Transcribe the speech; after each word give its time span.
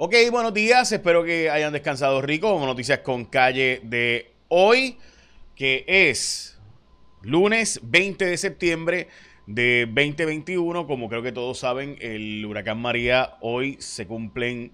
Ok, 0.00 0.14
buenos 0.30 0.54
días. 0.54 0.92
Espero 0.92 1.24
que 1.24 1.50
hayan 1.50 1.72
descansado 1.72 2.22
rico. 2.22 2.52
Como 2.52 2.66
noticias 2.66 3.00
con 3.00 3.24
calle 3.24 3.80
de 3.82 4.30
hoy, 4.46 4.96
que 5.56 5.84
es 5.88 6.56
lunes 7.22 7.80
20 7.82 8.24
de 8.26 8.36
septiembre 8.36 9.08
de 9.48 9.86
2021. 9.86 10.86
Como 10.86 11.08
creo 11.08 11.24
que 11.24 11.32
todos 11.32 11.58
saben, 11.58 11.96
el 12.00 12.46
huracán 12.46 12.80
María 12.80 13.38
hoy 13.40 13.76
se 13.80 14.06
cumplen 14.06 14.70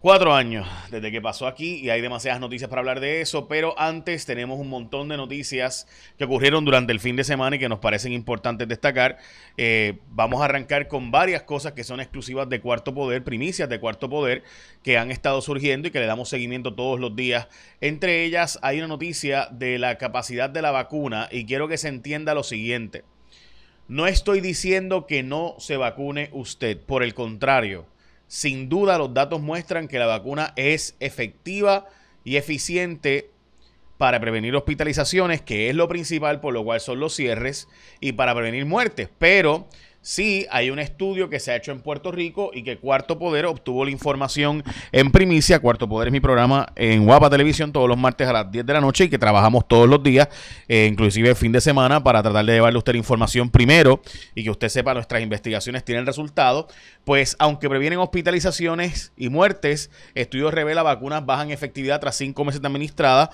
Cuatro 0.00 0.32
años 0.32 0.66
desde 0.90 1.12
que 1.12 1.20
pasó 1.20 1.46
aquí 1.46 1.74
y 1.74 1.90
hay 1.90 2.00
demasiadas 2.00 2.40
noticias 2.40 2.70
para 2.70 2.80
hablar 2.80 3.00
de 3.00 3.20
eso, 3.20 3.48
pero 3.48 3.78
antes 3.78 4.24
tenemos 4.24 4.58
un 4.58 4.70
montón 4.70 5.08
de 5.10 5.18
noticias 5.18 5.86
que 6.16 6.24
ocurrieron 6.24 6.64
durante 6.64 6.90
el 6.92 7.00
fin 7.00 7.16
de 7.16 7.24
semana 7.24 7.56
y 7.56 7.58
que 7.58 7.68
nos 7.68 7.80
parecen 7.80 8.14
importantes 8.14 8.66
destacar. 8.66 9.18
Eh, 9.58 9.98
vamos 10.08 10.40
a 10.40 10.46
arrancar 10.46 10.88
con 10.88 11.10
varias 11.10 11.42
cosas 11.42 11.74
que 11.74 11.84
son 11.84 12.00
exclusivas 12.00 12.48
de 12.48 12.62
Cuarto 12.62 12.94
Poder, 12.94 13.22
primicias 13.22 13.68
de 13.68 13.78
Cuarto 13.78 14.08
Poder, 14.08 14.42
que 14.82 14.96
han 14.96 15.10
estado 15.10 15.42
surgiendo 15.42 15.88
y 15.88 15.90
que 15.90 16.00
le 16.00 16.06
damos 16.06 16.30
seguimiento 16.30 16.72
todos 16.72 16.98
los 16.98 17.14
días. 17.14 17.48
Entre 17.82 18.24
ellas 18.24 18.58
hay 18.62 18.78
una 18.78 18.88
noticia 18.88 19.48
de 19.50 19.78
la 19.78 19.98
capacidad 19.98 20.48
de 20.48 20.62
la 20.62 20.70
vacuna 20.70 21.28
y 21.30 21.44
quiero 21.44 21.68
que 21.68 21.76
se 21.76 21.88
entienda 21.88 22.32
lo 22.32 22.42
siguiente. 22.42 23.04
No 23.86 24.06
estoy 24.06 24.40
diciendo 24.40 25.06
que 25.06 25.22
no 25.22 25.56
se 25.58 25.76
vacune 25.76 26.30
usted, 26.32 26.78
por 26.80 27.02
el 27.02 27.12
contrario 27.12 27.84
sin 28.30 28.68
duda 28.68 28.96
los 28.96 29.12
datos 29.12 29.40
muestran 29.40 29.88
que 29.88 29.98
la 29.98 30.06
vacuna 30.06 30.52
es 30.54 30.94
efectiva 31.00 31.88
y 32.22 32.36
eficiente 32.36 33.28
para 33.98 34.20
prevenir 34.20 34.54
hospitalizaciones, 34.54 35.42
que 35.42 35.68
es 35.68 35.74
lo 35.74 35.88
principal, 35.88 36.38
por 36.38 36.54
lo 36.54 36.62
cual 36.62 36.80
son 36.80 37.00
los 37.00 37.12
cierres, 37.12 37.66
y 37.98 38.12
para 38.12 38.32
prevenir 38.32 38.66
muertes. 38.66 39.08
Pero 39.18 39.66
Sí, 40.02 40.46
hay 40.50 40.70
un 40.70 40.78
estudio 40.78 41.28
que 41.28 41.38
se 41.38 41.52
ha 41.52 41.56
hecho 41.56 41.72
en 41.72 41.82
Puerto 41.82 42.10
Rico 42.10 42.52
y 42.54 42.62
que 42.62 42.78
Cuarto 42.78 43.18
Poder 43.18 43.44
obtuvo 43.44 43.84
la 43.84 43.90
información 43.90 44.64
en 44.92 45.10
primicia. 45.10 45.58
Cuarto 45.58 45.90
Poder 45.90 46.08
es 46.08 46.12
mi 46.12 46.20
programa 46.20 46.72
en 46.74 47.04
Guapa 47.04 47.28
Televisión 47.28 47.70
todos 47.70 47.86
los 47.86 47.98
martes 47.98 48.26
a 48.26 48.32
las 48.32 48.50
10 48.50 48.64
de 48.64 48.72
la 48.72 48.80
noche 48.80 49.04
y 49.04 49.08
que 49.10 49.18
trabajamos 49.18 49.68
todos 49.68 49.86
los 49.86 50.02
días, 50.02 50.28
eh, 50.68 50.88
inclusive 50.90 51.28
el 51.28 51.36
fin 51.36 51.52
de 51.52 51.60
semana, 51.60 52.02
para 52.02 52.22
tratar 52.22 52.46
de 52.46 52.54
llevarle 52.54 52.78
a 52.78 52.78
usted 52.78 52.94
la 52.94 52.98
información 52.98 53.50
primero 53.50 54.00
y 54.34 54.42
que 54.42 54.50
usted 54.50 54.70
sepa 54.70 54.94
nuestras 54.94 55.22
investigaciones 55.22 55.84
tienen 55.84 56.06
resultado. 56.06 56.66
Pues 57.04 57.36
aunque 57.38 57.68
previenen 57.68 57.98
hospitalizaciones 57.98 59.12
y 59.18 59.28
muertes, 59.28 59.90
estudios 60.14 60.54
revela 60.54 60.82
vacunas 60.82 61.26
bajan 61.26 61.50
efectividad 61.50 62.00
tras 62.00 62.16
cinco 62.16 62.46
meses 62.46 62.62
de 62.62 62.68
administrada 62.68 63.30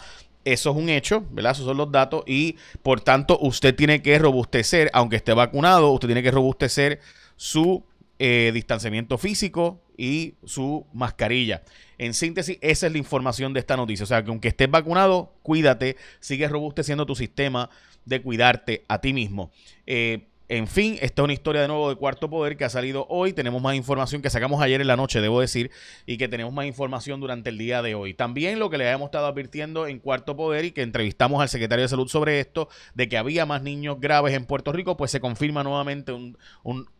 eso 0.46 0.70
es 0.70 0.76
un 0.76 0.88
hecho, 0.88 1.26
¿verdad? 1.32 1.52
Esos 1.52 1.66
son 1.66 1.76
los 1.76 1.90
datos 1.90 2.22
y 2.24 2.56
por 2.82 3.00
tanto 3.00 3.36
usted 3.40 3.74
tiene 3.74 4.00
que 4.00 4.16
robustecer, 4.16 4.88
aunque 4.92 5.16
esté 5.16 5.34
vacunado, 5.34 5.90
usted 5.90 6.06
tiene 6.06 6.22
que 6.22 6.30
robustecer 6.30 7.00
su 7.34 7.84
eh, 8.20 8.52
distanciamiento 8.54 9.18
físico 9.18 9.82
y 9.96 10.34
su 10.44 10.86
mascarilla. 10.92 11.62
En 11.98 12.14
síntesis, 12.14 12.58
esa 12.60 12.86
es 12.86 12.92
la 12.92 12.98
información 12.98 13.52
de 13.54 13.60
esta 13.60 13.76
noticia. 13.76 14.04
O 14.04 14.06
sea, 14.06 14.22
que 14.22 14.30
aunque 14.30 14.48
estés 14.48 14.70
vacunado, 14.70 15.34
cuídate, 15.42 15.96
sigue 16.20 16.46
robusteciendo 16.48 17.06
tu 17.06 17.16
sistema 17.16 17.68
de 18.04 18.22
cuidarte 18.22 18.84
a 18.86 19.00
ti 19.00 19.12
mismo. 19.12 19.50
Eh, 19.84 20.28
en 20.48 20.68
fin, 20.68 20.96
esta 21.00 21.22
es 21.22 21.24
una 21.24 21.32
historia 21.32 21.62
de 21.62 21.68
nuevo 21.68 21.88
de 21.88 21.96
Cuarto 21.96 22.30
Poder 22.30 22.56
que 22.56 22.64
ha 22.64 22.68
salido 22.68 23.06
hoy. 23.08 23.32
Tenemos 23.32 23.60
más 23.60 23.74
información 23.74 24.22
que 24.22 24.30
sacamos 24.30 24.62
ayer 24.62 24.80
en 24.80 24.86
la 24.86 24.96
noche, 24.96 25.20
debo 25.20 25.40
decir, 25.40 25.70
y 26.06 26.18
que 26.18 26.28
tenemos 26.28 26.52
más 26.52 26.66
información 26.66 27.20
durante 27.20 27.50
el 27.50 27.58
día 27.58 27.82
de 27.82 27.94
hoy. 27.94 28.14
También 28.14 28.58
lo 28.58 28.70
que 28.70 28.78
le 28.78 28.84
habíamos 28.84 29.06
estado 29.06 29.26
advirtiendo 29.26 29.86
en 29.86 29.98
Cuarto 29.98 30.36
Poder 30.36 30.64
y 30.64 30.70
que 30.70 30.82
entrevistamos 30.82 31.42
al 31.42 31.48
secretario 31.48 31.82
de 31.82 31.88
Salud 31.88 32.08
sobre 32.08 32.38
esto, 32.38 32.68
de 32.94 33.08
que 33.08 33.18
había 33.18 33.44
más 33.44 33.62
niños 33.62 33.98
graves 34.00 34.34
en 34.34 34.46
Puerto 34.46 34.72
Rico, 34.72 34.96
pues 34.96 35.10
se 35.10 35.20
confirma 35.20 35.64
nuevamente 35.64 36.12
un, 36.12 36.36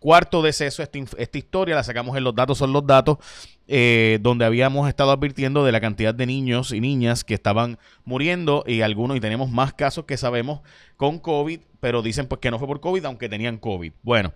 cuarto 0.01 0.43
deceso. 0.43 0.83
Esta, 0.83 0.99
esta 1.19 1.39
historia 1.39 1.75
la 1.75 1.85
sacamos 1.85 2.17
en 2.17 2.25
los 2.25 2.35
datos, 2.35 2.59
son 2.59 2.73
los 2.73 2.87
datos 2.87 3.19
eh, 3.69 4.19
donde 4.20 4.45
habíamos 4.45 4.89
estado 4.89 5.11
advirtiendo 5.11 5.64
de 5.64 5.72
la 5.72 5.81
cantidad 5.81 6.14
de 6.14 6.27
niños 6.27 6.72
y 6.72 6.81
niñas 6.81 7.25
que 7.25 7.34
estaban 7.34 7.78
muriendo 8.05 8.64
y 8.67 8.83
algunos, 8.83 9.17
y 9.17 9.20
tenemos 9.20 9.50
más 9.50 9.72
casos 9.72 10.05
que 10.05 10.17
sabemos 10.17 10.61
con 10.97 11.19
COVID, 11.19 11.60
pero 11.81 12.03
dicen 12.03 12.26
pues 12.26 12.41
que 12.41 12.50
no 12.50 12.59
fue 12.59 12.69
por 12.69 12.81
COVID, 12.81 13.05
aunque 13.05 13.28
tenían 13.28 13.59
COVID. 13.59 13.93
Bueno, 14.03 14.32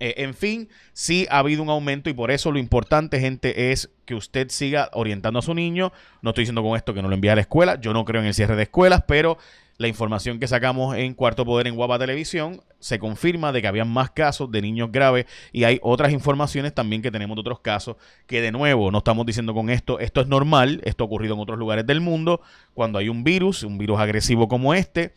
eh, 0.00 0.14
en 0.18 0.34
fin, 0.34 0.68
sí 0.92 1.26
ha 1.30 1.38
habido 1.38 1.62
un 1.62 1.70
aumento 1.70 2.10
y 2.10 2.14
por 2.14 2.30
eso 2.30 2.52
lo 2.52 2.58
importante, 2.58 3.20
gente, 3.20 3.72
es 3.72 3.90
que 4.04 4.14
usted 4.14 4.48
siga 4.50 4.90
orientando 4.92 5.38
a 5.38 5.42
su 5.42 5.54
niño. 5.54 5.92
No 6.22 6.30
estoy 6.30 6.42
diciendo 6.42 6.62
con 6.62 6.76
esto 6.76 6.94
que 6.94 7.02
no 7.02 7.08
lo 7.08 7.14
envíe 7.14 7.30
a 7.30 7.36
la 7.36 7.42
escuela, 7.42 7.80
yo 7.80 7.92
no 7.92 8.04
creo 8.04 8.20
en 8.20 8.28
el 8.28 8.34
cierre 8.34 8.56
de 8.56 8.64
escuelas, 8.64 9.04
pero 9.06 9.38
la 9.76 9.88
información 9.88 10.38
que 10.38 10.46
sacamos 10.46 10.96
en 10.96 11.14
Cuarto 11.14 11.44
Poder 11.44 11.66
en 11.66 11.74
Guapa 11.74 11.98
Televisión 11.98 12.60
se 12.78 12.98
confirma 12.98 13.50
de 13.52 13.60
que 13.60 13.68
había 13.68 13.84
más 13.84 14.10
casos 14.10 14.50
de 14.50 14.62
niños 14.62 14.92
graves 14.92 15.26
y 15.52 15.64
hay 15.64 15.80
otras 15.82 16.12
informaciones 16.12 16.74
también 16.74 17.02
que 17.02 17.10
tenemos 17.10 17.36
de 17.36 17.40
otros 17.40 17.60
casos 17.60 17.96
que 18.26 18.40
de 18.40 18.52
nuevo 18.52 18.90
no 18.90 18.98
estamos 18.98 19.26
diciendo 19.26 19.54
con 19.54 19.70
esto, 19.70 19.98
esto 19.98 20.20
es 20.20 20.28
normal, 20.28 20.80
esto 20.84 21.04
ha 21.04 21.06
ocurrido 21.06 21.34
en 21.34 21.40
otros 21.40 21.58
lugares 21.58 21.86
del 21.86 22.00
mundo, 22.00 22.40
cuando 22.72 22.98
hay 22.98 23.08
un 23.08 23.24
virus, 23.24 23.62
un 23.62 23.78
virus 23.78 23.98
agresivo 23.98 24.48
como 24.48 24.74
este, 24.74 25.12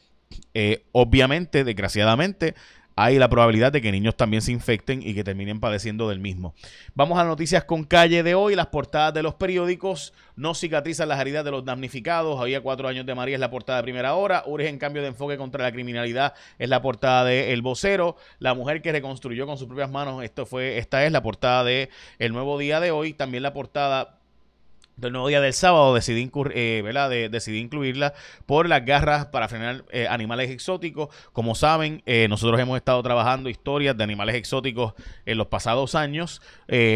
eh, 0.53 0.85
obviamente, 0.91 1.63
desgraciadamente, 1.63 2.56
hay 3.00 3.19
la 3.19 3.30
probabilidad 3.30 3.72
de 3.72 3.80
que 3.80 3.91
niños 3.91 4.18
también 4.18 4.41
se 4.41 4.52
infecten 4.52 5.03
y 5.03 5.13
que 5.13 5.24
terminen 5.24 5.59
padeciendo 5.59 6.09
del 6.09 6.19
mismo. 6.19 6.56
Vamos 6.96 7.19
a 7.19 7.24
noticias 7.24 7.63
con 7.63 7.84
calle 7.84 8.24
de 8.24 8.34
hoy. 8.34 8.56
Las 8.56 8.68
portadas 8.68 9.13
de 9.13 9.22
los 9.22 9.35
periódicos 9.35 10.13
no 10.35 10.56
cicatrizan 10.56 11.07
las 11.07 11.22
heridas 11.22 11.46
de 11.46 11.52
los 11.52 11.63
damnificados. 11.63 12.41
Había 12.41 12.59
cuatro 12.62 12.88
años 12.88 13.06
de 13.06 13.13
María 13.13 13.36
es 13.36 13.40
la 13.40 13.52
portada 13.52 13.78
de 13.78 13.84
primera 13.84 14.16
hora. 14.16 14.44
en 14.47 14.80
cambio 14.80 15.03
de 15.03 15.09
enfoque 15.09 15.38
contra 15.38 15.63
la 15.63 15.72
criminalidad 15.72 16.34
es 16.57 16.69
la 16.69 16.81
portada 16.81 17.24
de 17.24 17.53
El 17.53 17.62
Vocero. 17.62 18.16
La 18.40 18.56
mujer 18.56 18.81
que 18.81 18.91
reconstruyó 18.91 19.46
con 19.46 19.59
sus 19.59 19.68
propias 19.68 19.91
manos. 19.91 20.24
Esto 20.24 20.47
fue, 20.47 20.80
esta 20.80 21.06
es 21.06 21.12
la 21.12 21.22
portada 21.22 21.63
de 21.63 21.90
El 22.18 22.34
Nuevo 22.34 22.57
Día 22.57 22.80
de 22.80 22.90
hoy. 22.90 23.13
También 23.13 23.44
la 23.44 23.53
portada 23.53 24.16
del 24.97 25.13
nuevo 25.13 25.28
día 25.28 25.40
del 25.40 25.53
sábado 25.53 25.94
decidí, 25.94 26.30
eh, 26.53 26.81
¿verdad? 26.84 27.09
decidí 27.09 27.59
incluirla 27.59 28.13
por 28.46 28.68
las 28.68 28.84
garras 28.84 29.28
para 29.28 29.47
frenar 29.47 29.85
eh, 29.91 30.08
animales 30.09 30.50
exóticos. 30.50 31.09
Como 31.34 31.53
saben, 31.56 32.02
eh, 32.06 32.28
nosotros 32.28 32.59
hemos 32.59 32.78
estado 32.78 33.02
trabajando 33.03 33.50
historias 33.50 33.96
de 33.96 34.03
animales 34.03 34.36
exóticos 34.36 34.94
en 35.25 35.38
los 35.38 35.47
pasados 35.47 35.96
años, 35.96 36.41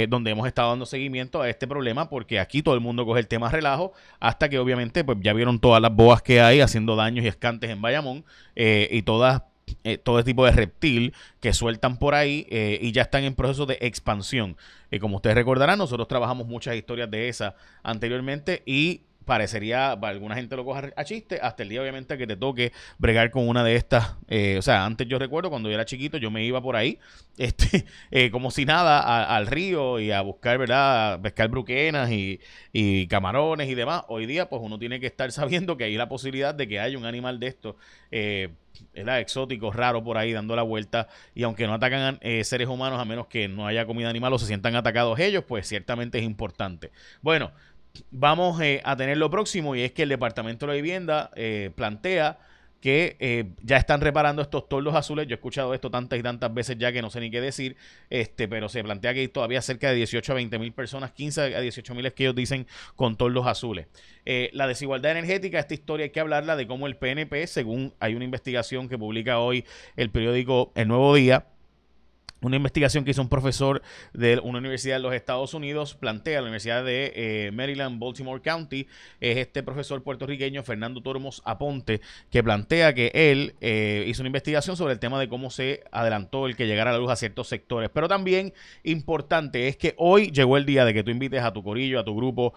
donde 0.09 0.31
hemos 0.31 0.47
estado 0.47 0.69
dando 0.69 0.85
seguimiento 0.85 1.41
a 1.41 1.49
este 1.49 1.67
problema, 1.67 2.09
porque 2.09 2.39
aquí 2.39 2.61
todo 2.61 2.75
el 2.75 2.81
mundo 2.81 3.05
coge 3.05 3.19
el 3.19 3.27
tema 3.27 3.49
relajo, 3.49 3.93
hasta 4.19 4.49
que 4.49 4.59
obviamente 4.59 5.03
pues 5.03 5.17
ya 5.21 5.33
vieron 5.33 5.59
todas 5.59 5.81
las 5.81 5.93
boas 5.93 6.21
que 6.21 6.41
hay 6.41 6.61
haciendo 6.61 6.95
daños 6.95 7.23
y 7.23 7.27
escantes 7.27 7.69
en 7.69 7.81
Bayamón, 7.81 8.25
y 8.55 9.01
todas 9.03 9.43
eh, 9.83 9.97
todo 9.97 10.19
este 10.19 10.31
tipo 10.31 10.45
de 10.45 10.51
reptil 10.51 11.13
que 11.39 11.53
sueltan 11.53 11.97
por 11.97 12.15
ahí 12.15 12.47
eh, 12.49 12.79
y 12.81 12.91
ya 12.91 13.03
están 13.03 13.23
en 13.23 13.35
proceso 13.35 13.65
de 13.65 13.77
expansión. 13.81 14.57
Y 14.91 14.99
como 14.99 15.17
ustedes 15.17 15.35
recordarán, 15.35 15.77
nosotros 15.77 16.07
trabajamos 16.07 16.47
muchas 16.47 16.75
historias 16.75 17.09
de 17.09 17.29
esas 17.29 17.53
anteriormente 17.83 18.63
y 18.65 19.01
parecería, 19.31 19.93
alguna 19.93 20.35
gente 20.35 20.57
lo 20.57 20.65
coja 20.65 20.89
a 20.93 21.05
chiste, 21.05 21.39
hasta 21.41 21.63
el 21.63 21.69
día 21.69 21.81
obviamente 21.81 22.17
que 22.17 22.27
te 22.27 22.35
toque 22.35 22.73
bregar 22.97 23.31
con 23.31 23.47
una 23.47 23.63
de 23.63 23.77
estas. 23.77 24.17
Eh, 24.27 24.57
o 24.57 24.61
sea, 24.61 24.83
antes 24.83 25.07
yo 25.07 25.17
recuerdo 25.19 25.49
cuando 25.49 25.69
yo 25.69 25.75
era 25.75 25.85
chiquito, 25.85 26.17
yo 26.17 26.29
me 26.29 26.43
iba 26.43 26.61
por 26.61 26.75
ahí, 26.75 26.99
este, 27.37 27.85
eh, 28.11 28.29
como 28.29 28.51
si 28.51 28.65
nada, 28.65 29.33
al 29.33 29.47
río 29.47 30.01
y 30.01 30.11
a 30.11 30.19
buscar, 30.19 30.57
¿verdad? 30.57 31.13
A 31.13 31.21
pescar 31.21 31.47
bruquenas 31.47 32.11
y, 32.11 32.41
camarones 33.07 33.69
y 33.69 33.75
demás. 33.75 34.03
Hoy 34.09 34.25
día, 34.25 34.49
pues 34.49 34.61
uno 34.61 34.77
tiene 34.77 34.99
que 34.99 35.07
estar 35.07 35.31
sabiendo 35.31 35.77
que 35.77 35.85
hay 35.85 35.95
la 35.95 36.09
posibilidad 36.09 36.53
de 36.53 36.67
que 36.67 36.81
haya 36.81 36.97
un 36.97 37.05
animal 37.05 37.39
de 37.39 37.47
estos. 37.47 37.75
Eh, 38.11 38.49
exótico, 38.93 39.71
raro 39.71 40.03
por 40.03 40.17
ahí 40.17 40.31
dando 40.31 40.55
la 40.55 40.63
vuelta 40.63 41.07
y 41.35 41.43
aunque 41.43 41.67
no 41.67 41.73
atacan 41.73 42.19
a 42.21 42.43
seres 42.43 42.67
humanos 42.67 42.99
a 42.99 43.05
menos 43.05 43.27
que 43.27 43.47
no 43.47 43.67
haya 43.67 43.85
comida 43.85 44.09
animal 44.09 44.33
o 44.33 44.39
se 44.39 44.45
sientan 44.45 44.75
atacados 44.75 45.19
ellos, 45.19 45.43
pues 45.47 45.67
ciertamente 45.67 46.17
es 46.17 46.23
importante. 46.23 46.89
Bueno, 47.21 47.51
vamos 48.09 48.61
eh, 48.61 48.81
a 48.83 48.95
tener 48.95 49.17
lo 49.17 49.29
próximo 49.29 49.75
y 49.75 49.81
es 49.81 49.91
que 49.91 50.03
el 50.03 50.09
Departamento 50.09 50.65
de 50.65 50.71
la 50.71 50.75
Vivienda 50.75 51.31
eh, 51.35 51.71
plantea 51.75 52.39
que 52.79 53.15
eh, 53.19 53.51
ya 53.61 53.77
están 53.77 54.01
reparando 54.01 54.41
estos 54.41 54.67
toldos 54.67 54.95
azules. 54.95 55.27
Yo 55.27 55.33
he 55.33 55.35
escuchado 55.35 55.75
esto 55.75 55.91
tantas 55.91 56.17
y 56.17 56.23
tantas 56.23 56.51
veces 56.51 56.79
ya 56.79 56.91
que 56.91 57.03
no 57.03 57.11
sé 57.11 57.19
ni 57.19 57.29
qué 57.29 57.39
decir, 57.39 57.75
este, 58.09 58.47
pero 58.47 58.69
se 58.69 58.83
plantea 58.83 59.13
que 59.13 59.19
hay 59.19 59.27
todavía 59.27 59.61
cerca 59.61 59.89
de 59.89 59.95
18 59.97 60.31
a 60.31 60.35
20 60.35 60.57
mil 60.57 60.73
personas, 60.73 61.11
15 61.11 61.55
a 61.55 61.59
18 61.59 61.93
mil 61.93 62.07
es 62.07 62.13
que 62.13 62.23
ellos 62.23 62.35
dicen 62.35 62.65
con 62.95 63.17
toldos 63.17 63.45
azules. 63.45 63.85
la 64.25 64.65
desigualdad 64.65 65.11
energética, 65.11 65.59
esta 65.59 65.75
historia 65.75 66.05
hay 66.05 66.09
que 66.09 66.21
hablarla 66.21 66.55
de 66.55 66.65
cómo 66.65 66.87
el 66.87 66.95
PNP, 66.95 67.45
según 67.45 67.93
hay 67.99 68.15
una 68.15 68.25
investigación 68.25 68.89
que 68.89 68.97
publica 68.97 69.37
hoy 69.37 69.63
el 69.95 70.09
periódico 70.09 70.71
El 70.73 70.87
Nuevo 70.87 71.13
Día, 71.13 71.50
una 72.41 72.55
investigación 72.55 73.05
que 73.05 73.11
hizo 73.11 73.21
un 73.21 73.29
profesor 73.29 73.81
de 74.13 74.39
una 74.39 74.59
universidad 74.59 74.95
de 74.95 75.01
los 75.01 75.13
Estados 75.13 75.53
Unidos 75.53 75.95
plantea, 75.95 76.41
la 76.41 76.43
Universidad 76.43 76.83
de 76.83 77.13
eh, 77.15 77.51
Maryland, 77.51 77.99
Baltimore 77.99 78.41
County, 78.41 78.87
es 79.19 79.37
este 79.37 79.63
profesor 79.63 80.03
puertorriqueño, 80.03 80.63
Fernando 80.63 81.01
Tormos 81.01 81.41
Aponte, 81.45 82.01
que 82.29 82.43
plantea 82.43 82.93
que 82.93 83.11
él 83.13 83.55
eh, 83.61 84.05
hizo 84.07 84.23
una 84.23 84.29
investigación 84.29 84.75
sobre 84.75 84.93
el 84.93 84.99
tema 84.99 85.19
de 85.19 85.29
cómo 85.29 85.51
se 85.51 85.83
adelantó 85.91 86.47
el 86.47 86.55
que 86.55 86.67
llegara 86.67 86.89
a 86.89 86.93
la 86.93 86.99
luz 86.99 87.11
a 87.11 87.15
ciertos 87.15 87.47
sectores. 87.47 87.89
Pero 87.93 88.07
también 88.07 88.53
importante 88.83 89.67
es 89.67 89.77
que 89.77 89.93
hoy 89.97 90.31
llegó 90.31 90.57
el 90.57 90.65
día 90.65 90.83
de 90.85 90.93
que 90.93 91.03
tú 91.03 91.11
invites 91.11 91.43
a 91.43 91.53
tu 91.53 91.63
corillo, 91.63 91.99
a 91.99 92.03
tu 92.03 92.15
grupo, 92.15 92.53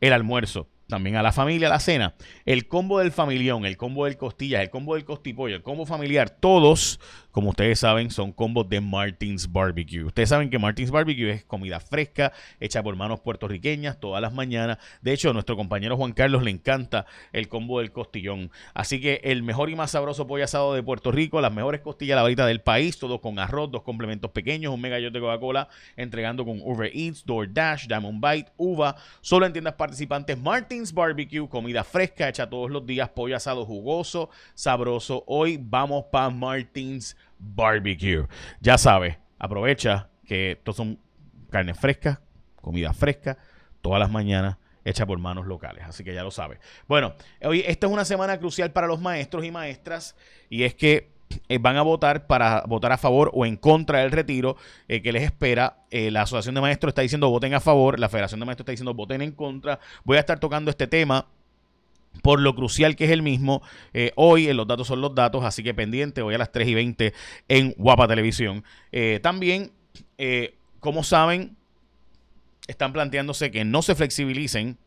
el 0.00 0.12
almuerzo. 0.12 0.68
También 0.88 1.16
a 1.16 1.22
la 1.22 1.32
familia, 1.32 1.68
a 1.68 1.70
la 1.70 1.80
cena, 1.80 2.14
el 2.44 2.68
combo 2.68 2.98
del 2.98 3.12
familión, 3.12 3.64
el 3.64 3.76
combo 3.76 4.04
del 4.04 4.16
costilla, 4.16 4.62
el 4.62 4.70
combo 4.70 4.94
del 4.94 5.04
costipollo, 5.04 5.56
el 5.56 5.62
combo 5.62 5.86
familiar, 5.86 6.30
todos, 6.30 7.00
como 7.30 7.50
ustedes 7.50 7.80
saben, 7.80 8.10
son 8.10 8.32
combos 8.32 8.68
de 8.68 8.80
Martins 8.80 9.50
Barbecue. 9.50 10.04
Ustedes 10.04 10.28
saben 10.28 10.50
que 10.50 10.58
Martins 10.58 10.90
Barbecue 10.90 11.30
es 11.30 11.44
comida 11.44 11.80
fresca, 11.80 12.32
hecha 12.60 12.82
por 12.82 12.96
manos 12.96 13.20
puertorriqueñas 13.20 13.98
todas 13.98 14.20
las 14.20 14.32
mañanas. 14.32 14.78
De 15.00 15.12
hecho, 15.12 15.30
a 15.30 15.32
nuestro 15.32 15.56
compañero 15.56 15.96
Juan 15.96 16.12
Carlos 16.12 16.42
le 16.42 16.50
encanta 16.50 17.06
el 17.32 17.48
combo 17.48 17.80
del 17.80 17.90
costillón. 17.90 18.50
Así 18.74 19.00
que 19.00 19.20
el 19.24 19.42
mejor 19.42 19.70
y 19.70 19.76
más 19.76 19.92
sabroso 19.92 20.26
pollo 20.26 20.44
asado 20.44 20.74
de 20.74 20.82
Puerto 20.82 21.10
Rico, 21.10 21.40
las 21.40 21.52
mejores 21.52 21.80
costillas 21.80 22.16
la 22.16 22.22
varita 22.22 22.46
del 22.46 22.60
país, 22.60 22.98
todo 22.98 23.20
con 23.20 23.38
arroz, 23.38 23.70
dos 23.70 23.82
complementos 23.82 24.30
pequeños, 24.30 24.72
un 24.72 24.80
mega 24.80 24.94
de 24.96 25.20
Coca-Cola, 25.20 25.68
entregando 25.96 26.44
con 26.44 26.60
Uber 26.60 26.90
Eats, 26.94 27.24
DoorDash, 27.24 27.86
Diamond 27.88 28.24
Bite, 28.24 28.52
Uva, 28.56 28.96
solo 29.20 29.46
en 29.46 29.52
tiendas 29.52 29.74
participantes 29.74 30.38
Martins 30.38 30.73
Barbecue, 30.92 31.48
comida 31.48 31.84
fresca 31.84 32.28
hecha 32.28 32.48
todos 32.48 32.70
los 32.70 32.84
días, 32.84 33.08
pollo 33.10 33.36
asado 33.36 33.64
jugoso, 33.64 34.30
sabroso. 34.54 35.22
Hoy 35.26 35.58
vamos 35.60 36.06
para 36.10 36.30
Martins 36.30 37.16
Barbecue. 37.38 38.26
Ya 38.60 38.76
sabes, 38.76 39.16
aprovecha 39.38 40.08
que 40.26 40.52
estos 40.52 40.76
son 40.76 40.98
carnes 41.50 41.78
frescas, 41.78 42.18
comida 42.60 42.92
fresca, 42.92 43.38
todas 43.80 44.00
las 44.00 44.10
mañanas 44.10 44.56
hecha 44.84 45.06
por 45.06 45.18
manos 45.18 45.46
locales. 45.46 45.84
Así 45.84 46.02
que 46.02 46.12
ya 46.12 46.24
lo 46.24 46.30
sabes. 46.30 46.58
Bueno, 46.88 47.14
hoy 47.42 47.62
esta 47.66 47.86
es 47.86 47.92
una 47.92 48.04
semana 48.04 48.38
crucial 48.38 48.72
para 48.72 48.86
los 48.86 49.00
maestros 49.00 49.44
y 49.44 49.50
maestras 49.50 50.16
y 50.50 50.64
es 50.64 50.74
que 50.74 51.13
eh, 51.48 51.58
van 51.58 51.76
a 51.76 51.82
votar 51.82 52.26
para 52.26 52.64
votar 52.66 52.92
a 52.92 52.98
favor 52.98 53.30
o 53.34 53.44
en 53.44 53.56
contra 53.56 54.00
del 54.00 54.12
retiro 54.12 54.56
eh, 54.88 55.02
que 55.02 55.12
les 55.12 55.22
espera. 55.22 55.84
Eh, 55.90 56.10
la 56.10 56.22
Asociación 56.22 56.54
de 56.54 56.60
Maestros 56.60 56.90
está 56.90 57.02
diciendo 57.02 57.28
voten 57.30 57.54
a 57.54 57.60
favor, 57.60 57.98
la 57.98 58.08
Federación 58.08 58.40
de 58.40 58.46
Maestros 58.46 58.64
está 58.64 58.72
diciendo 58.72 58.94
voten 58.94 59.22
en 59.22 59.32
contra. 59.32 59.80
Voy 60.04 60.16
a 60.16 60.20
estar 60.20 60.38
tocando 60.38 60.70
este 60.70 60.86
tema 60.86 61.26
por 62.22 62.40
lo 62.40 62.54
crucial 62.54 62.94
que 62.94 63.06
es 63.06 63.10
el 63.10 63.22
mismo. 63.22 63.60
hoy 64.14 64.48
en 64.48 64.56
los 64.56 64.68
datos 64.68 64.86
son 64.86 65.00
los 65.00 65.14
datos, 65.16 65.44
así 65.44 65.64
que 65.64 65.74
pendiente, 65.74 66.22
hoy 66.22 66.34
a 66.34 66.38
las 66.38 66.52
3 66.52 66.68
y 66.68 66.74
20 66.74 67.12
en 67.48 67.74
Guapa 67.76 68.06
Televisión. 68.06 68.62
también, 69.20 69.72
como 70.78 71.02
saben, 71.02 71.56
están 72.68 72.92
planteándose 72.92 73.50
que 73.50 73.64
no 73.64 73.82
se 73.82 73.96
flexibilicen 73.96 74.78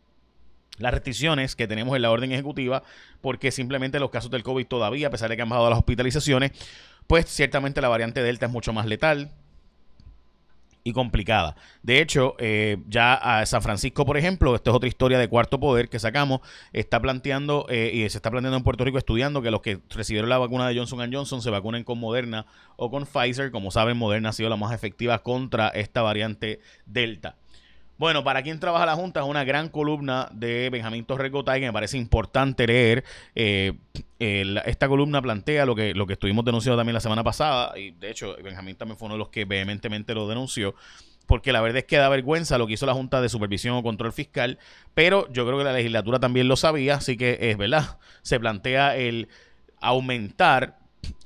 las 0.78 0.94
restricciones 0.94 1.56
que 1.56 1.68
tenemos 1.68 1.96
en 1.96 2.02
la 2.02 2.12
orden 2.12 2.32
ejecutiva, 2.32 2.84
porque 3.22 3.52
simplemente 3.52 4.00
los 4.00 4.10
casos 4.10 4.32
del 4.32 4.44
COVID 4.44 4.68
todavía, 4.68 5.08
a 5.08 5.12
pesar 5.12 5.30
de 5.30 5.36
que 5.36 5.42
han 5.42 5.50
bajado 5.50 5.70
las 5.70 5.80
hospitalizaciones, 5.80 6.52
pues 7.08 7.26
ciertamente 7.28 7.82
la 7.82 7.88
variante 7.88 8.22
Delta 8.22 8.46
es 8.46 8.52
mucho 8.52 8.74
más 8.74 8.86
letal 8.86 9.32
y 10.88 10.94
complicada. 10.94 11.58
De 11.84 12.00
hecho, 12.00 12.36
eh, 12.40 12.78
ya 12.88 13.14
a 13.14 13.46
San 13.46 13.62
Francisco, 13.62 14.06
por 14.06 14.16
ejemplo, 14.16 14.56
esto 14.56 14.72
es 14.72 14.76
otra 14.76 14.88
historia 14.88 15.20
de 15.20 15.28
cuarto 15.28 15.60
poder 15.60 15.90
que 15.90 16.00
sacamos, 16.00 16.40
está 16.72 17.02
planteando 17.02 17.66
eh, 17.70 17.92
y 17.94 18.10
se 18.10 18.18
está 18.18 18.32
planteando 18.32 18.56
en 18.58 18.64
Puerto 18.64 18.86
Rico 18.86 18.98
estudiando 18.98 19.42
que 19.42 19.52
los 19.52 19.62
que 19.62 19.80
recibieron 19.90 20.30
la 20.30 20.38
vacuna 20.38 20.66
de 20.68 20.78
Johnson 20.78 21.12
Johnson 21.12 21.42
se 21.42 21.50
vacunen 21.50 21.84
con 21.84 22.00
Moderna 22.00 22.46
o 22.78 22.90
con 22.90 23.06
Pfizer. 23.06 23.52
Como 23.52 23.70
saben, 23.70 23.98
Moderna 23.98 24.30
ha 24.30 24.34
sido 24.34 24.50
la 24.50 24.56
más 24.56 24.74
efectiva 24.74 25.20
contra 25.24 25.68
esta 25.70 26.02
variante 26.02 26.62
Delta. 26.86 27.36
Bueno, 27.98 28.24
para 28.24 28.44
quien 28.44 28.60
trabaja 28.60 28.86
la 28.86 28.96
Junta 28.96 29.22
es 29.22 29.26
una 29.26 29.44
gran 29.44 29.70
columna 29.70 30.30
de 30.32 30.70
Benjamín 30.70 31.04
Torres 31.04 31.32
Gotay 31.32 31.60
que 31.60 31.66
me 31.66 31.74
parece 31.74 31.98
importante 31.98 32.68
leer. 32.68 33.04
Eh, 33.34 33.74
esta 34.20 34.88
columna 34.88 35.20
plantea 35.22 35.66
lo 35.66 35.76
que, 35.76 35.96
lo 35.96 36.06
que 36.06 36.14
estuvimos 36.14 36.46
denunciando 36.46 36.78
también 36.78 36.94
la 36.94 37.00
semana 37.00 37.24
pasada, 37.24 37.78
y 37.78 37.92
de 37.92 38.12
hecho 38.12 38.36
Benjamín 38.44 38.76
también 38.76 38.98
fue 38.98 39.08
uno 39.08 39.16
de 39.16 39.20
los 39.20 39.30
que 39.30 39.46
vehementemente 39.46 40.14
lo 40.14 40.28
denunció, 40.28 40.76
porque 41.26 41.52
la 41.52 41.62
verdad 41.62 41.80
es 41.80 41.86
que 41.86 41.98
da 41.98 42.08
vergüenza 42.10 42.58
lo 42.58 42.68
que 42.68 42.74
hizo 42.74 42.86
la 42.86 42.94
Junta 42.94 43.20
de 43.20 43.30
Supervisión 43.30 43.76
o 43.76 43.84
Control 43.84 44.14
Fiscal, 44.14 44.60
pero 44.94 45.32
yo 45.32 45.46
creo 45.46 45.58
que 45.58 45.64
la 45.64 45.74
legislatura 45.74 46.20
también 46.20 46.48
lo 46.48 46.56
sabía, 46.56 46.96
así 46.96 47.18
que 47.18 47.38
es 47.42 47.58
verdad, 47.58 47.98
se 48.22 48.40
plantea 48.40 48.96
el 48.96 49.28
aumentar 49.82 50.77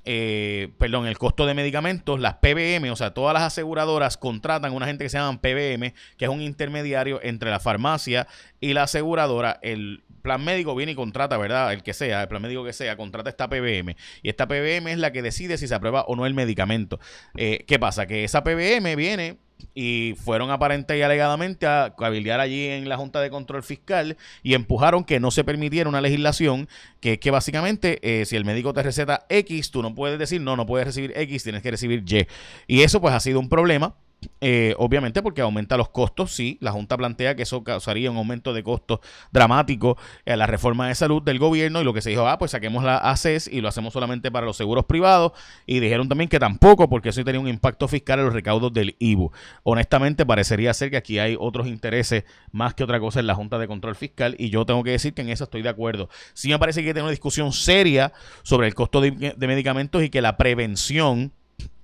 eh, 0.04 0.70
perdón, 0.80 1.06
el 1.06 1.18
costo 1.18 1.46
de 1.46 1.54
medicamentos, 1.54 2.20
las 2.20 2.36
PBM, 2.36 2.90
o 2.92 2.96
sea, 2.96 3.14
todas 3.14 3.34
las 3.34 3.44
aseguradoras 3.44 4.18
contratan 4.18 4.74
una 4.74 4.88
gente 4.88 5.04
que 5.04 5.10
se 5.10 5.18
llama 5.18 5.40
PBM, 5.40 5.94
que 6.18 6.26
es 6.26 6.30
un 6.30 6.42
intermediario 6.42 7.20
entre 7.22 7.52
la 7.52 7.60
farmacia 7.60 8.28
y 8.60 8.74
la 8.74 8.84
aseguradora. 8.84 9.60
El 9.62 10.04
plan 10.24 10.44
médico 10.44 10.76
viene 10.76 10.94
y 10.94 10.96
contrata, 10.96 11.38
¿verdad? 11.38 11.72
El 11.74 11.84
que 11.84 11.94
sea, 11.94 12.24
el 12.24 12.28
plan 12.28 12.42
médico 12.42 12.64
que 12.64 12.74
sea, 12.74 12.98
contrata 12.98 13.30
esta 13.30 13.48
PBM. 13.48 13.96
Y 14.24 14.30
esta 14.30 14.48
PBM 14.48 14.88
es 14.88 14.98
la 14.98 15.12
que 15.12 15.22
decide 15.22 15.58
si 15.58 15.68
se 15.68 15.76
aprueba 15.76 16.04
o 16.04 16.16
no 16.16 16.26
el 16.26 16.34
medicamento. 16.34 17.00
Eh, 17.38 17.64
¿Qué 17.68 17.78
pasa? 17.78 18.08
Que 18.08 18.24
esa 18.24 18.44
PBM 18.44 18.96
viene 18.96 19.38
y 19.74 20.16
fueron 20.24 20.52
aparente 20.52 20.98
y 20.98 21.02
alegadamente 21.02 21.66
a 21.68 21.94
cabildear 21.98 22.40
allí 22.40 22.68
en 22.68 22.90
la 22.90 22.98
Junta 22.98 23.22
de 23.22 23.30
Control 23.30 23.64
Fiscal 23.64 24.18
y 24.44 24.54
empujaron 24.54 25.04
que 25.04 25.20
no 25.20 25.32
se 25.32 25.44
permitiera 25.44 25.90
una 25.90 26.02
legislación 26.02 26.68
que 27.00 27.14
es 27.14 27.20
que 27.20 27.32
básicamente 27.32 28.00
eh, 28.02 28.26
si 28.26 28.36
el 28.36 28.46
médico 28.46 28.74
te 28.74 28.84
receta 28.84 29.26
X, 29.30 29.72
tú 29.72 29.82
no 29.82 29.96
puedes 29.96 30.20
decir 30.20 30.42
no, 30.42 30.56
no 30.56 30.66
puedes 30.66 30.86
recibir 30.88 31.14
X, 31.16 31.44
tienes 31.44 31.62
que 31.62 31.72
recibir 31.72 32.04
Y. 32.06 32.28
Y 32.68 32.82
eso 32.82 33.02
pues 33.02 33.14
ha 33.14 33.20
sido 33.20 33.40
un 33.40 33.50
problema 33.50 33.96
eh, 34.40 34.76
obviamente 34.78 35.22
porque 35.22 35.42
aumenta 35.42 35.78
los 35.78 35.90
costos, 35.90 36.32
sí, 36.32 36.58
la 36.62 36.72
Junta 36.72 36.98
plantea 36.98 37.36
que 37.36 37.44
eso 37.44 37.64
causaría 37.64 38.12
un 38.12 38.18
aumento 38.18 38.54
de 38.54 38.64
costos 38.64 39.00
dramático 39.32 39.98
a 40.26 40.36
la 40.36 40.48
reforma 40.48 40.88
de 40.88 40.96
salud 40.96 41.22
del 41.22 41.40
gobierno 41.40 41.82
y 41.82 41.84
lo 41.84 41.94
que 41.94 42.02
se 42.02 42.12
dijo, 42.12 42.28
ah, 42.28 42.38
pues 42.38 42.52
saquemos 42.52 42.84
la 42.84 42.98
ACES 42.98 43.48
y 43.48 43.62
lo 43.62 43.68
hacemos 43.68 43.94
solamente 43.94 44.32
para 44.32 44.46
los 44.46 44.58
seguros 44.58 44.86
privados 44.86 45.32
y 45.66 45.80
dijeron 45.80 46.08
también 46.08 46.30
que 46.30 46.40
tampoco 46.40 46.90
porque 46.90 47.10
eso 47.10 47.24
tenía 47.24 47.40
un 47.40 47.48
impacto 47.48 47.88
fiscal 47.88 48.20
en 48.20 48.26
los 48.26 48.34
recaudos 48.34 48.74
del 48.74 48.96
IBU. 49.00 49.32
Honestamente 49.64 50.26
parecería 50.26 50.74
ser 50.74 50.92
que 50.92 50.98
aquí 50.98 51.20
hay 51.20 51.36
otros 51.40 51.68
intereses 51.68 52.24
más 52.52 52.74
que 52.74 52.84
otra 52.84 53.00
cosa 53.00 53.20
en 53.20 53.28
la 53.28 53.36
Junta 53.36 53.58
de 53.58 53.68
Control 53.68 53.96
Fiscal 53.96 54.36
y 54.38 54.50
yo 54.50 54.66
tengo 54.66 54.84
que 54.84 54.92
decir 54.92 55.14
que 55.14 55.22
en 55.22 55.30
eso 55.30 55.46
estoy 55.46 55.62
de 55.62 55.70
acuerdo. 55.70 56.10
Sí 56.34 56.50
me 56.50 56.60
parece 56.60 56.82
que 56.82 56.88
hay 56.88 56.90
que 56.90 56.94
tener 56.94 57.04
una 57.04 57.12
discusión 57.12 57.52
seria 57.54 58.14
sobre 58.44 58.68
el 58.68 58.76
costo 58.76 59.02
de 59.02 59.34
medicamentos 59.38 60.04
y 60.04 60.10
que 60.10 60.22
la 60.22 60.38
prevención 60.38 61.32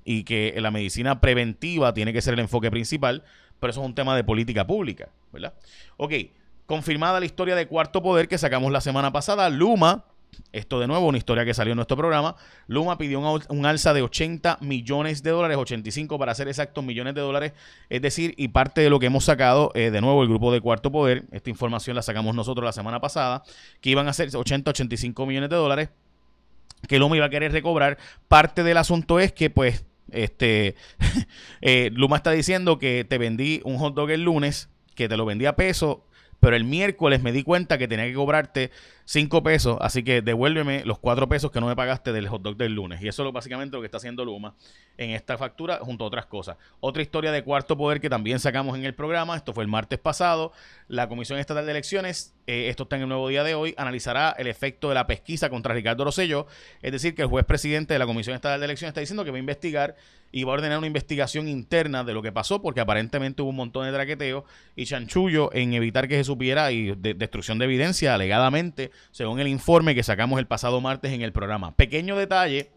y 0.09 0.24
que 0.24 0.56
la 0.57 0.71
medicina 0.71 1.19
preventiva 1.19 1.94
tiene 1.94 2.13
que 2.13 2.21
ser 2.21 2.33
el 2.33 2.39
enfoque 2.39 2.71
principal, 2.71 3.25
pero 3.59 3.71
eso 3.71 3.81
es 3.81 3.86
un 3.86 3.94
tema 3.94 4.15
de 4.15 4.24
política 4.24 4.65
pública, 4.65 5.09
¿verdad? 5.33 5.54
Ok, 5.98 6.13
confirmada 6.65 7.19
la 7.19 7.25
historia 7.25 7.57
de 7.57 7.68
Cuarto 7.68 8.01
Poder 8.01 8.30
que 8.30 8.38
sacamos 8.38 8.71
la 8.71 8.80
semana 8.80 9.12
pasada, 9.12 9.50
Luma, 9.50 10.06
esto 10.54 10.80
de 10.80 10.88
nuevo, 10.88 11.07
una 11.07 11.18
historia 11.18 11.44
que 11.44 11.54
salió 11.54 11.74
en 11.74 11.75
nuestro 11.75 11.98
programa, 11.98 12.38
Luma 12.68 12.98
pidió 12.98 13.19
un, 13.19 13.65
alza 13.65 13.94
de 13.94 14.01
80 14.01 14.59
millones 14.62 15.24
de 15.24 15.31
dólares, 15.31 15.57
85 15.57 16.18
para 16.18 16.33
ser 16.36 16.48
exactos 16.48 16.86
millones 16.86 17.13
de 17.13 17.19
dólares, 17.19 17.51
es 17.89 18.01
decir, 18.01 18.33
y 18.38 18.48
parte 18.48 18.80
de 18.80 18.89
lo 18.89 19.00
que 19.00 19.07
hemos 19.07 19.25
sacado, 19.25 19.74
eh, 19.75 19.92
de 19.92 20.00
nuevo, 20.00 20.24
el 20.24 20.30
grupo 20.30 20.54
de 20.54 20.62
Cuarto 20.62 20.89
Poder, 20.89 21.25
esta 21.33 21.50
información 21.50 21.98
la 21.98 22.01
sacamos 22.01 22.33
nosotros 22.33 22.63
la 22.63 22.71
semana 22.71 23.01
pasada, 23.01 23.44
que 23.81 23.89
iban 23.89 24.07
a 24.07 24.13
ser 24.13 24.33
80, 24.33 24.71
85 24.71 25.25
millones 25.25 25.50
de 25.50 25.57
dólares, 25.57 25.89
que 26.88 26.98
Luma 26.98 27.18
iba 27.18 27.25
a 27.25 27.30
querer 27.30 27.51
recobrar. 27.51 27.98
Parte 28.30 28.63
del 28.63 28.77
asunto 28.77 29.19
es 29.19 29.33
que, 29.33 29.50
pues, 29.50 29.83
este, 30.12 30.75
eh, 31.62 31.89
Luma 31.94 32.18
está 32.18 32.31
diciendo 32.31 32.80
que 32.80 33.06
te 33.07 33.18
vendí 33.18 33.62
un 33.63 33.77
hot 33.77 33.94
dog 33.94 34.09
el 34.12 34.24
lunes, 34.24 34.69
que 34.95 35.09
te 35.09 35.18
lo 35.18 35.25
vendí 35.25 35.45
a 35.45 35.56
peso, 35.56 36.06
pero 36.39 36.56
el 36.56 36.63
miércoles 36.63 37.21
me 37.21 37.31
di 37.31 37.44
cuenta 37.44 37.78
que 37.78 37.87
tenía 37.87 38.06
que 38.06 38.14
cobrarte 38.14 38.71
5 39.09 39.42
pesos, 39.42 39.78
así 39.80 40.04
que 40.04 40.21
devuélveme 40.21 40.83
los 40.83 40.99
4 40.99 41.30
pesos 41.30 41.49
que 41.49 41.61
no 41.61 41.68
me 41.68 41.78
pagaste 41.78 42.11
del 42.11 42.28
hot 42.28 42.42
dog 42.42 42.57
del 42.57 42.73
lunes. 42.73 43.02
Y 43.02 43.07
eso 43.07 43.26
es 43.26 43.31
básicamente 43.31 43.78
lo 43.78 43.81
que 43.81 43.85
está 43.85 43.99
haciendo 43.99 44.26
Luma 44.26 44.54
en 44.97 45.11
esta 45.11 45.37
factura, 45.37 45.80
junto 45.81 46.04
a 46.04 46.07
otras 46.07 46.26
cosas. 46.26 46.57
Otra 46.81 47.02
historia 47.02 47.31
de 47.31 47.42
cuarto 47.42 47.78
poder 47.78 48.02
que 48.02 48.09
también 48.09 48.40
sacamos 48.40 48.78
en 48.78 48.83
el 48.83 48.94
programa, 48.94 49.37
esto 49.37 49.54
fue 49.54 49.64
el 49.64 49.69
martes 49.69 49.97
pasado, 49.97 50.52
la 50.90 51.07
Comisión 51.07 51.40
Estatal 51.40 51.66
de 51.66 51.71
Elecciones, 51.71 52.35
eh, 52.47 52.68
esto 52.68 52.83
está 52.83 52.97
en 52.97 53.04
el 53.04 53.07
nuevo 53.07 53.30
día 53.30 53.45
de 53.45 53.56
hoy, 53.56 53.73
analizará 53.78 54.35
el 54.37 54.47
efecto 54.47 54.90
de 54.90 54.95
la 54.95 55.07
pesquisa 55.07 55.49
contra 55.49 55.73
Ricardo 55.73 56.04
Rosselló, 56.04 56.45
es 56.81 56.92
decir, 56.92 57.16
que 57.16 57.21
el 57.21 57.30
juez 57.30 57.45
presidente 57.45 57.94
de 57.94 57.99
la 57.99 58.07
Comisión 58.07 58.35
Estatal 58.35 58.59
de 58.59 58.66
Elecciones 58.66 58.90
está 58.90 58.99
diciendo 58.99 59.23
que 59.23 59.31
va 59.31 59.37
a 59.37 59.40
investigar 59.40 59.95
y 60.31 60.44
va 60.44 60.52
a 60.52 60.54
ordenar 60.56 60.78
una 60.78 60.87
investigación 60.87 61.47
interna 61.47 62.04
de 62.04 62.14
lo 62.14 62.21
que 62.21 62.31
pasó, 62.31 62.61
porque 62.61 62.81
aparentemente 62.81 63.42
hubo 63.42 63.49
un 63.49 63.56
montón 63.56 63.85
de 63.85 63.94
traqueteo 63.94 64.45
y 64.76 64.85
chanchullo 64.85 65.54
en 65.54 65.73
evitar 65.73 66.07
que 66.07 66.18
se 66.18 66.23
supiera 66.26 66.71
y 66.71 66.95
de 66.95 67.14
destrucción 67.14 67.59
de 67.59 67.66
evidencia, 67.66 68.14
alegadamente, 68.14 68.92
según 69.11 69.39
el 69.39 69.47
informe 69.47 69.95
que 69.95 70.04
sacamos 70.04 70.39
el 70.39 70.47
pasado 70.47 70.81
martes 70.81 71.11
en 71.11 71.21
el 71.21 71.31
programa. 71.31 71.75
Pequeño 71.75 72.16
detalle, 72.16 72.71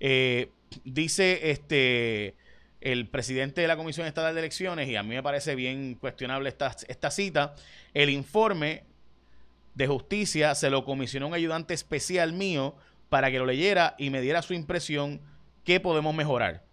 eh, 0.00 0.50
dice 0.84 1.50
este 1.50 2.34
el 2.80 3.08
presidente 3.08 3.62
de 3.62 3.68
la 3.68 3.76
Comisión 3.76 4.06
Estatal 4.06 4.34
de 4.34 4.40
Elecciones, 4.40 4.88
y 4.88 4.96
a 4.96 5.02
mí 5.02 5.14
me 5.14 5.22
parece 5.22 5.56
bien 5.56 5.96
cuestionable 5.96 6.48
esta, 6.48 6.76
esta 6.86 7.10
cita, 7.10 7.54
el 7.94 8.10
informe 8.10 8.84
de 9.74 9.86
justicia 9.86 10.54
se 10.54 10.70
lo 10.70 10.84
comisionó 10.84 11.26
un 11.26 11.34
ayudante 11.34 11.74
especial 11.74 12.32
mío 12.32 12.76
para 13.08 13.30
que 13.30 13.38
lo 13.38 13.46
leyera 13.46 13.94
y 13.98 14.10
me 14.10 14.20
diera 14.20 14.42
su 14.42 14.54
impresión 14.54 15.20
qué 15.64 15.80
podemos 15.80 16.14
mejorar. 16.14 16.64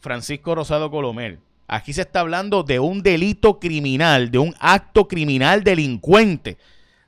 Francisco 0.00 0.54
Rosado 0.54 0.90
Colomer. 0.90 1.38
Aquí 1.68 1.92
se 1.92 2.02
está 2.02 2.20
hablando 2.20 2.64
de 2.64 2.80
un 2.80 3.02
delito 3.02 3.60
criminal, 3.60 4.30
de 4.30 4.38
un 4.38 4.54
acto 4.58 5.06
criminal 5.06 5.62
delincuente 5.62 6.58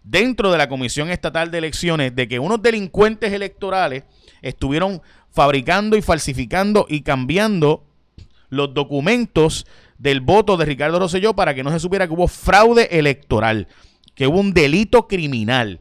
dentro 0.05 0.53
de 0.53 0.59
la 0.59 0.69
Comisión 0.69 1.11
Estatal 1.11 1.51
de 1.51 1.59
Elecciones, 1.59 2.15
de 2.15 2.29
que 2.29 2.39
unos 2.39 2.63
delincuentes 2.63 3.33
electorales 3.33 4.05
estuvieron 4.43 5.03
fabricando 5.31 5.97
y 5.97 6.03
falsificando 6.03 6.87
y 6.89 7.01
cambiando 7.01 7.85
los 8.51 8.73
documentos 8.73 9.67
del 9.99 10.21
voto 10.21 10.57
de 10.57 10.67
Ricardo 10.67 11.01
Rosselló 11.01 11.35
para 11.35 11.55
que 11.55 11.65
no 11.65 11.73
se 11.73 11.81
supiera 11.81 12.07
que 12.07 12.13
hubo 12.13 12.29
fraude 12.29 12.89
electoral. 12.93 13.67
que 14.15 14.29
hubo 14.29 14.39
un 14.39 14.55
delito 14.55 15.09
criminal. 15.09 15.81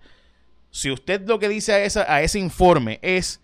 Si 0.72 0.90
usted 0.90 1.22
lo 1.28 1.38
que 1.38 1.50
dice 1.50 1.74
a, 1.74 1.84
esa, 1.84 2.12
a 2.12 2.24
ese 2.24 2.40
informe 2.40 2.98
es 3.04 3.43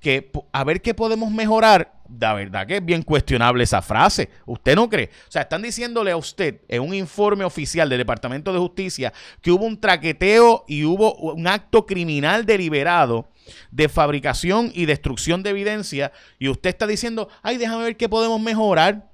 que 0.00 0.30
a 0.52 0.64
ver 0.64 0.80
qué 0.80 0.94
podemos 0.94 1.30
mejorar, 1.30 1.92
la 2.18 2.34
verdad 2.34 2.66
que 2.66 2.78
es 2.78 2.84
bien 2.84 3.02
cuestionable 3.02 3.62
esa 3.64 3.82
frase. 3.82 4.30
¿Usted 4.46 4.74
no 4.74 4.88
cree? 4.88 5.10
O 5.28 5.30
sea, 5.30 5.42
están 5.42 5.62
diciéndole 5.62 6.10
a 6.10 6.16
usted 6.16 6.62
en 6.68 6.82
un 6.82 6.94
informe 6.94 7.44
oficial 7.44 7.88
del 7.88 7.98
Departamento 7.98 8.52
de 8.52 8.58
Justicia 8.58 9.12
que 9.40 9.52
hubo 9.52 9.64
un 9.64 9.78
traqueteo 9.78 10.64
y 10.66 10.84
hubo 10.84 11.14
un 11.14 11.46
acto 11.46 11.86
criminal 11.86 12.46
deliberado 12.46 13.28
de 13.70 13.88
fabricación 13.88 14.70
y 14.74 14.86
destrucción 14.86 15.42
de 15.42 15.50
evidencia 15.50 16.12
y 16.38 16.48
usted 16.48 16.70
está 16.70 16.86
diciendo, 16.86 17.28
ay, 17.42 17.58
déjame 17.58 17.84
ver 17.84 17.96
qué 17.96 18.08
podemos 18.08 18.40
mejorar. 18.40 19.08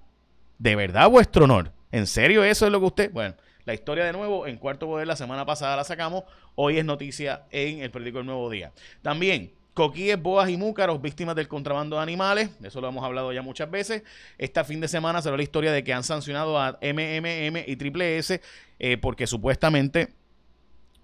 ¿De 0.59 0.75
verdad, 0.75 1.11
vuestro 1.11 1.45
honor? 1.45 1.73
¿En 1.93 2.07
serio 2.07 2.45
eso 2.45 2.67
es 2.67 2.73
lo 2.73 2.81
que 2.81 2.87
usted? 2.87 3.13
Bueno, 3.13 3.35
la 3.65 3.75
historia 3.75 4.05
de 4.05 4.13
nuevo 4.13 4.47
en 4.47 4.57
Cuarto 4.57 4.87
Poder 4.87 5.07
la 5.07 5.17
semana 5.17 5.45
pasada 5.45 5.77
la 5.77 5.85
sacamos, 5.85 6.25
hoy 6.55 6.79
es 6.79 6.85
noticia 6.85 7.43
en 7.51 7.81
el 7.81 7.91
periódico 7.91 8.21
El 8.21 8.27
Nuevo 8.27 8.49
Día. 8.49 8.73
También 9.03 9.53
Coquíes, 9.77 10.19
boas 10.19 10.49
y 10.49 10.57
múcaros, 10.57 11.03
víctimas 11.03 11.37
del 11.37 11.49
contrabando 11.49 11.97
de 11.97 12.03
animales. 12.03 12.49
Eso 12.63 12.81
lo 12.81 12.89
hemos 12.89 13.05
hablado 13.05 13.31
ya 13.35 13.43
muchas 13.43 13.71
veces. 13.71 14.05
Este 14.39 14.65
fin 14.65 14.81
de 14.81 14.89
semana 14.89 15.21
será 15.21 15.37
la 15.37 15.43
historia 15.43 15.71
de 15.71 15.85
que 15.85 15.93
han 15.93 16.03
sancionado 16.03 16.59
a 16.59 16.79
MMM 16.81 17.63
y 17.67 17.77
Triple 17.77 18.17
S 18.17 18.41
eh, 18.79 18.97
porque 18.97 19.27
supuestamente 19.27 20.15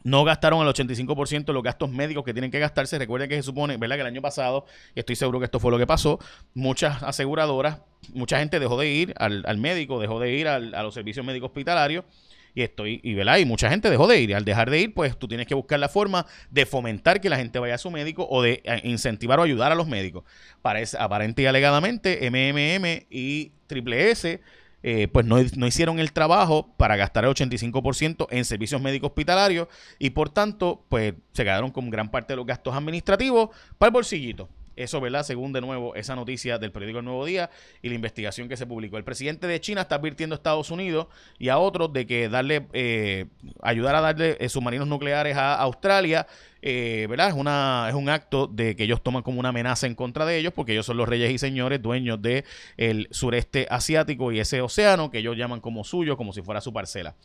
no 0.04 0.24
gastaron 0.24 0.66
el 0.66 0.72
85% 0.72 1.44
de 1.44 1.52
los 1.52 1.62
gastos 1.62 1.90
médicos 1.90 2.24
que 2.24 2.32
tienen 2.32 2.50
que 2.50 2.58
gastarse. 2.60 2.98
Recuerden 2.98 3.28
que 3.28 3.36
se 3.36 3.42
supone, 3.42 3.76
¿verdad? 3.76 3.96
Que 3.96 4.00
el 4.00 4.06
año 4.06 4.22
pasado, 4.22 4.64
y 4.94 5.00
estoy 5.00 5.16
seguro 5.16 5.38
que 5.38 5.44
esto 5.44 5.60
fue 5.60 5.70
lo 5.70 5.76
que 5.76 5.86
pasó, 5.86 6.18
muchas 6.54 7.02
aseguradoras, 7.02 7.82
mucha 8.14 8.38
gente 8.38 8.58
dejó 8.58 8.80
de 8.80 8.88
ir 8.88 9.14
al, 9.18 9.58
médico, 9.58 10.00
dejó 10.00 10.18
de 10.18 10.32
ir 10.32 10.48
a 10.48 10.58
los 10.58 10.94
servicios 10.94 11.26
médicos 11.26 11.48
hospitalarios 11.48 12.06
y 12.54 12.62
estoy, 12.62 13.00
y, 13.02 13.18
y 13.18 13.44
mucha 13.44 13.70
gente 13.70 13.90
dejó 13.90 14.06
de 14.06 14.20
ir. 14.20 14.30
Y 14.30 14.32
al 14.34 14.44
dejar 14.44 14.70
de 14.70 14.80
ir, 14.80 14.94
pues 14.94 15.18
tú 15.18 15.28
tienes 15.28 15.46
que 15.46 15.54
buscar 15.54 15.78
la 15.78 15.88
forma 15.88 16.26
de 16.50 16.66
fomentar 16.66 17.20
que 17.20 17.30
la 17.30 17.36
gente 17.36 17.58
vaya 17.58 17.74
a 17.74 17.78
su 17.78 17.90
médico 17.90 18.26
o 18.28 18.42
de 18.42 18.62
eh, 18.64 18.80
incentivar 18.84 19.40
o 19.40 19.42
ayudar 19.42 19.72
a 19.72 19.74
los 19.74 19.88
médicos. 19.88 20.24
Parece, 20.60 20.96
aparente 20.98 21.42
y 21.42 21.46
alegadamente, 21.46 22.18
MMM 22.30 23.06
y 23.10 23.52
Triple 23.66 24.10
S. 24.10 24.40
Eh, 24.84 25.06
pues 25.12 25.24
no, 25.24 25.36
no, 25.56 25.66
hicieron 25.68 26.00
el 26.00 26.12
trabajo 26.12 26.74
para 26.76 26.96
gastar 26.96 27.24
el 27.24 27.30
85% 27.30 28.26
en 28.30 28.44
servicios 28.44 28.82
médicos 28.82 29.10
hospitalarios 29.10 29.68
y 30.00 30.10
por 30.10 30.28
tanto, 30.28 30.84
pues 30.88 31.14
se 31.32 31.44
quedaron 31.44 31.70
con 31.70 31.88
gran 31.88 32.10
parte 32.10 32.32
de 32.32 32.36
los 32.38 32.46
gastos 32.46 32.74
administrativos 32.74 33.50
para 33.78 33.88
el 33.88 33.92
bolsillito. 33.92 34.48
Eso, 34.76 35.00
¿verdad? 35.00 35.22
Según 35.24 35.52
de 35.52 35.60
nuevo 35.60 35.94
esa 35.94 36.16
noticia 36.16 36.58
del 36.58 36.72
periódico 36.72 37.00
El 37.00 37.04
Nuevo 37.04 37.24
Día 37.24 37.50
y 37.82 37.88
la 37.88 37.94
investigación 37.94 38.48
que 38.48 38.56
se 38.56 38.66
publicó. 38.66 38.96
El 38.96 39.04
presidente 39.04 39.46
de 39.46 39.60
China 39.60 39.82
está 39.82 39.96
advirtiendo 39.96 40.34
a 40.34 40.36
Estados 40.36 40.70
Unidos 40.70 41.06
y 41.38 41.48
a 41.48 41.58
otros 41.58 41.92
de 41.92 42.06
que 42.06 42.28
darle, 42.28 42.66
eh, 42.72 43.26
ayudar 43.62 43.94
a 43.94 44.00
darle 44.00 44.36
eh, 44.40 44.48
submarinos 44.48 44.88
nucleares 44.88 45.36
a 45.36 45.54
Australia, 45.56 46.26
eh, 46.64 47.06
¿verdad? 47.10 47.28
Es, 47.28 47.34
una, 47.34 47.86
es 47.88 47.94
un 47.94 48.08
acto 48.08 48.46
de 48.46 48.76
que 48.76 48.84
ellos 48.84 49.02
toman 49.02 49.22
como 49.22 49.40
una 49.40 49.48
amenaza 49.48 49.88
en 49.88 49.96
contra 49.96 50.24
de 50.24 50.38
ellos 50.38 50.52
porque 50.54 50.72
ellos 50.72 50.86
son 50.86 50.96
los 50.96 51.08
reyes 51.08 51.30
y 51.32 51.38
señores 51.38 51.82
dueños 51.82 52.22
del 52.22 52.44
el 52.76 53.08
sureste 53.10 53.66
asiático 53.68 54.30
y 54.30 54.38
ese 54.38 54.60
océano 54.60 55.10
que 55.10 55.18
ellos 55.18 55.36
llaman 55.36 55.60
como 55.60 55.82
suyo, 55.82 56.16
como 56.16 56.32
si 56.32 56.40
fuera 56.40 56.60
su 56.60 56.72
parcela. 56.72 57.16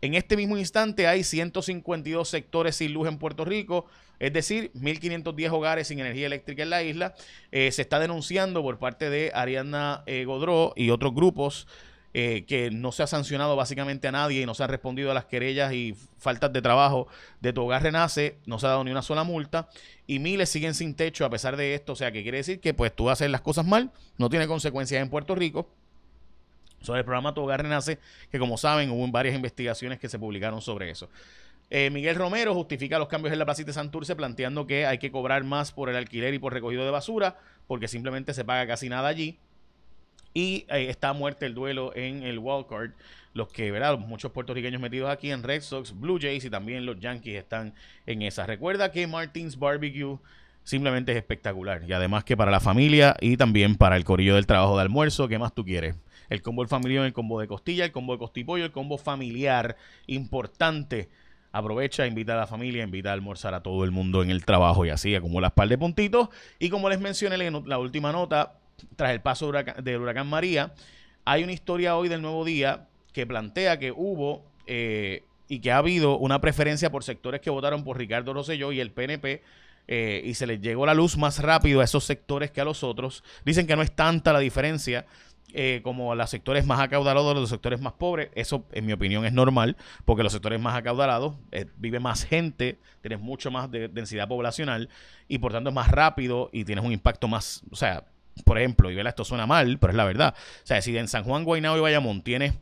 En 0.00 0.14
este 0.14 0.36
mismo 0.36 0.56
instante 0.56 1.08
hay 1.08 1.24
152 1.24 2.28
sectores 2.28 2.76
sin 2.76 2.92
luz 2.92 3.08
en 3.08 3.18
Puerto 3.18 3.44
Rico, 3.44 3.86
es 4.20 4.32
decir, 4.32 4.70
1.510 4.74 5.50
hogares 5.52 5.88
sin 5.88 5.98
energía 5.98 6.26
eléctrica 6.26 6.62
en 6.62 6.70
la 6.70 6.82
isla. 6.82 7.14
Eh, 7.50 7.72
se 7.72 7.82
está 7.82 7.98
denunciando 7.98 8.62
por 8.62 8.78
parte 8.78 9.10
de 9.10 9.32
Ariana 9.34 10.04
eh, 10.06 10.24
Godró 10.24 10.72
y 10.76 10.90
otros 10.90 11.14
grupos 11.14 11.66
eh, 12.14 12.44
que 12.46 12.70
no 12.70 12.90
se 12.90 13.02
ha 13.02 13.06
sancionado 13.06 13.54
básicamente 13.54 14.08
a 14.08 14.12
nadie 14.12 14.42
y 14.42 14.46
no 14.46 14.54
se 14.54 14.62
ha 14.62 14.66
respondido 14.66 15.10
a 15.10 15.14
las 15.14 15.26
querellas 15.26 15.72
y 15.72 15.94
faltas 16.16 16.52
de 16.52 16.62
trabajo 16.62 17.06
de 17.40 17.52
Tu 17.52 17.62
Hogar 17.62 17.82
Renace, 17.82 18.38
no 18.46 18.58
se 18.58 18.66
ha 18.66 18.70
dado 18.70 18.84
ni 18.84 18.90
una 18.90 19.02
sola 19.02 19.24
multa 19.24 19.68
y 20.06 20.18
miles 20.18 20.48
siguen 20.48 20.74
sin 20.74 20.94
techo 20.94 21.26
a 21.26 21.30
pesar 21.30 21.56
de 21.56 21.74
esto, 21.74 21.92
o 21.92 21.96
sea 21.96 22.10
que 22.10 22.22
quiere 22.22 22.38
decir 22.38 22.60
que 22.60 22.72
pues 22.72 22.94
tú 22.96 23.10
haces 23.10 23.30
las 23.30 23.42
cosas 23.42 23.66
mal, 23.66 23.92
no 24.16 24.30
tiene 24.30 24.46
consecuencias 24.46 25.02
en 25.02 25.10
Puerto 25.10 25.34
Rico 25.34 25.68
sobre 26.80 27.00
el 27.00 27.04
programa 27.04 27.34
Tu 27.34 27.42
Hogar 27.42 27.62
Renace, 27.62 27.98
que 28.30 28.38
como 28.38 28.56
saben 28.56 28.90
hubo 28.90 29.06
varias 29.08 29.34
investigaciones 29.34 29.98
que 29.98 30.08
se 30.08 30.18
publicaron 30.18 30.60
sobre 30.60 30.90
eso. 30.90 31.08
Eh, 31.70 31.90
Miguel 31.90 32.16
Romero 32.16 32.54
justifica 32.54 32.98
los 32.98 33.08
cambios 33.08 33.32
en 33.32 33.38
la 33.38 33.44
placita 33.44 33.66
de 33.66 33.72
Santurce 33.74 34.16
planteando 34.16 34.66
que 34.66 34.86
hay 34.86 34.98
que 34.98 35.10
cobrar 35.10 35.44
más 35.44 35.70
por 35.72 35.90
el 35.90 35.96
alquiler 35.96 36.32
y 36.32 36.38
por 36.38 36.52
recogido 36.52 36.84
de 36.84 36.90
basura, 36.90 37.36
porque 37.66 37.88
simplemente 37.88 38.32
se 38.32 38.44
paga 38.44 38.66
casi 38.66 38.88
nada 38.88 39.08
allí. 39.08 39.38
Y 40.32 40.66
eh, 40.68 40.88
está 40.88 41.12
muerto 41.12 41.44
el 41.44 41.54
duelo 41.54 41.92
en 41.94 42.22
el 42.22 42.38
wildcard. 42.38 42.92
Los 43.34 43.48
que, 43.48 43.70
¿verdad? 43.70 43.98
Muchos 43.98 44.32
puertorriqueños 44.32 44.80
metidos 44.80 45.10
aquí 45.10 45.30
en 45.30 45.42
Red 45.42 45.62
Sox, 45.62 45.98
Blue 45.98 46.18
Jays 46.20 46.44
y 46.44 46.50
también 46.50 46.86
los 46.86 46.98
Yankees 46.98 47.36
están 47.36 47.74
en 48.06 48.22
esa. 48.22 48.46
Recuerda 48.46 48.90
que 48.90 49.06
Martins 49.06 49.58
Barbecue 49.58 50.18
simplemente 50.64 51.12
es 51.12 51.18
espectacular. 51.18 51.82
Y 51.86 51.92
además 51.92 52.24
que 52.24 52.36
para 52.36 52.50
la 52.50 52.60
familia 52.60 53.16
y 53.20 53.36
también 53.36 53.76
para 53.76 53.96
el 53.96 54.04
corillo 54.04 54.34
del 54.34 54.46
trabajo 54.46 54.76
de 54.76 54.82
almuerzo, 54.82 55.28
¿qué 55.28 55.38
más 55.38 55.54
tú 55.54 55.64
quieres? 55.64 55.94
El 56.28 56.42
combo 56.42 56.62
del 56.62 56.68
familiar, 56.68 57.04
el 57.04 57.12
combo 57.12 57.40
de 57.40 57.46
costilla, 57.46 57.84
el 57.84 57.92
combo 57.92 58.12
de 58.12 58.18
costipollo, 58.18 58.64
el 58.64 58.72
combo 58.72 58.98
familiar 58.98 59.76
importante. 60.06 61.08
Aprovecha, 61.50 62.06
invita 62.06 62.34
a 62.34 62.36
la 62.36 62.46
familia, 62.46 62.84
invita 62.84 63.10
a 63.10 63.14
almorzar 63.14 63.54
a 63.54 63.62
todo 63.62 63.84
el 63.84 63.90
mundo 63.90 64.22
en 64.22 64.30
el 64.30 64.44
trabajo 64.44 64.84
y 64.84 64.90
así 64.90 65.18
como 65.20 65.40
las 65.40 65.52
par 65.52 65.68
de 65.68 65.78
puntitos. 65.78 66.28
Y 66.58 66.68
como 66.68 66.88
les 66.88 67.00
mencioné 67.00 67.44
en 67.46 67.62
la 67.66 67.78
última 67.78 68.12
nota, 68.12 68.58
tras 68.96 69.12
el 69.12 69.20
paso 69.20 69.50
del 69.50 70.00
huracán 70.00 70.28
María, 70.28 70.74
hay 71.24 71.42
una 71.42 71.52
historia 71.52 71.96
hoy 71.96 72.08
del 72.08 72.22
nuevo 72.22 72.44
día 72.44 72.88
que 73.12 73.26
plantea 73.26 73.78
que 73.78 73.92
hubo 73.92 74.44
eh, 74.66 75.24
y 75.48 75.60
que 75.60 75.72
ha 75.72 75.78
habido 75.78 76.18
una 76.18 76.40
preferencia 76.40 76.90
por 76.90 77.02
sectores 77.02 77.40
que 77.40 77.50
votaron 77.50 77.82
por 77.82 77.96
Ricardo 77.96 78.34
Rosselló 78.34 78.70
y 78.72 78.80
el 78.80 78.92
PNP 78.92 79.42
eh, 79.90 80.22
y 80.22 80.34
se 80.34 80.46
les 80.46 80.60
llegó 80.60 80.84
la 80.84 80.92
luz 80.92 81.16
más 81.16 81.38
rápido 81.38 81.80
a 81.80 81.84
esos 81.84 82.04
sectores 82.04 82.50
que 82.50 82.60
a 82.60 82.64
los 82.64 82.84
otros. 82.84 83.24
Dicen 83.46 83.66
que 83.66 83.74
no 83.74 83.82
es 83.82 83.90
tanta 83.90 84.34
la 84.34 84.38
diferencia, 84.38 85.06
eh, 85.54 85.80
como 85.82 86.14
los 86.14 86.28
sectores 86.28 86.66
más 86.66 86.78
acaudalados, 86.78 87.34
los 87.34 87.48
sectores 87.48 87.80
más 87.80 87.94
pobres. 87.94 88.30
Eso, 88.34 88.64
en 88.72 88.84
mi 88.84 88.92
opinión, 88.92 89.24
es 89.24 89.32
normal, 89.32 89.76
porque 90.04 90.22
los 90.22 90.32
sectores 90.32 90.60
más 90.60 90.76
acaudalados 90.76 91.36
eh, 91.52 91.66
vive 91.78 92.00
más 92.00 92.24
gente, 92.24 92.78
tienes 93.00 93.20
mucho 93.20 93.50
más 93.50 93.70
de 93.70 93.88
densidad 93.88 94.28
poblacional 94.28 94.88
y 95.26 95.38
por 95.38 95.52
tanto 95.52 95.70
es 95.70 95.74
más 95.74 95.90
rápido 95.90 96.50
y 96.52 96.64
tienes 96.64 96.84
un 96.84 96.92
impacto 96.92 97.28
más, 97.28 97.62
o 97.70 97.76
sea, 97.76 98.04
por 98.44 98.58
ejemplo, 98.58 98.90
y 98.90 98.94
vela, 98.94 99.10
esto 99.10 99.24
suena 99.24 99.46
mal, 99.46 99.78
pero 99.78 99.92
es 99.92 99.96
la 99.96 100.04
verdad. 100.04 100.34
O 100.36 100.66
sea, 100.66 100.82
si 100.82 100.96
en 100.96 101.08
San 101.08 101.24
Juan, 101.24 101.44
Guaynabo 101.44 101.76
y 101.76 101.80
Bayamón 101.80 102.22
tienes 102.22 102.54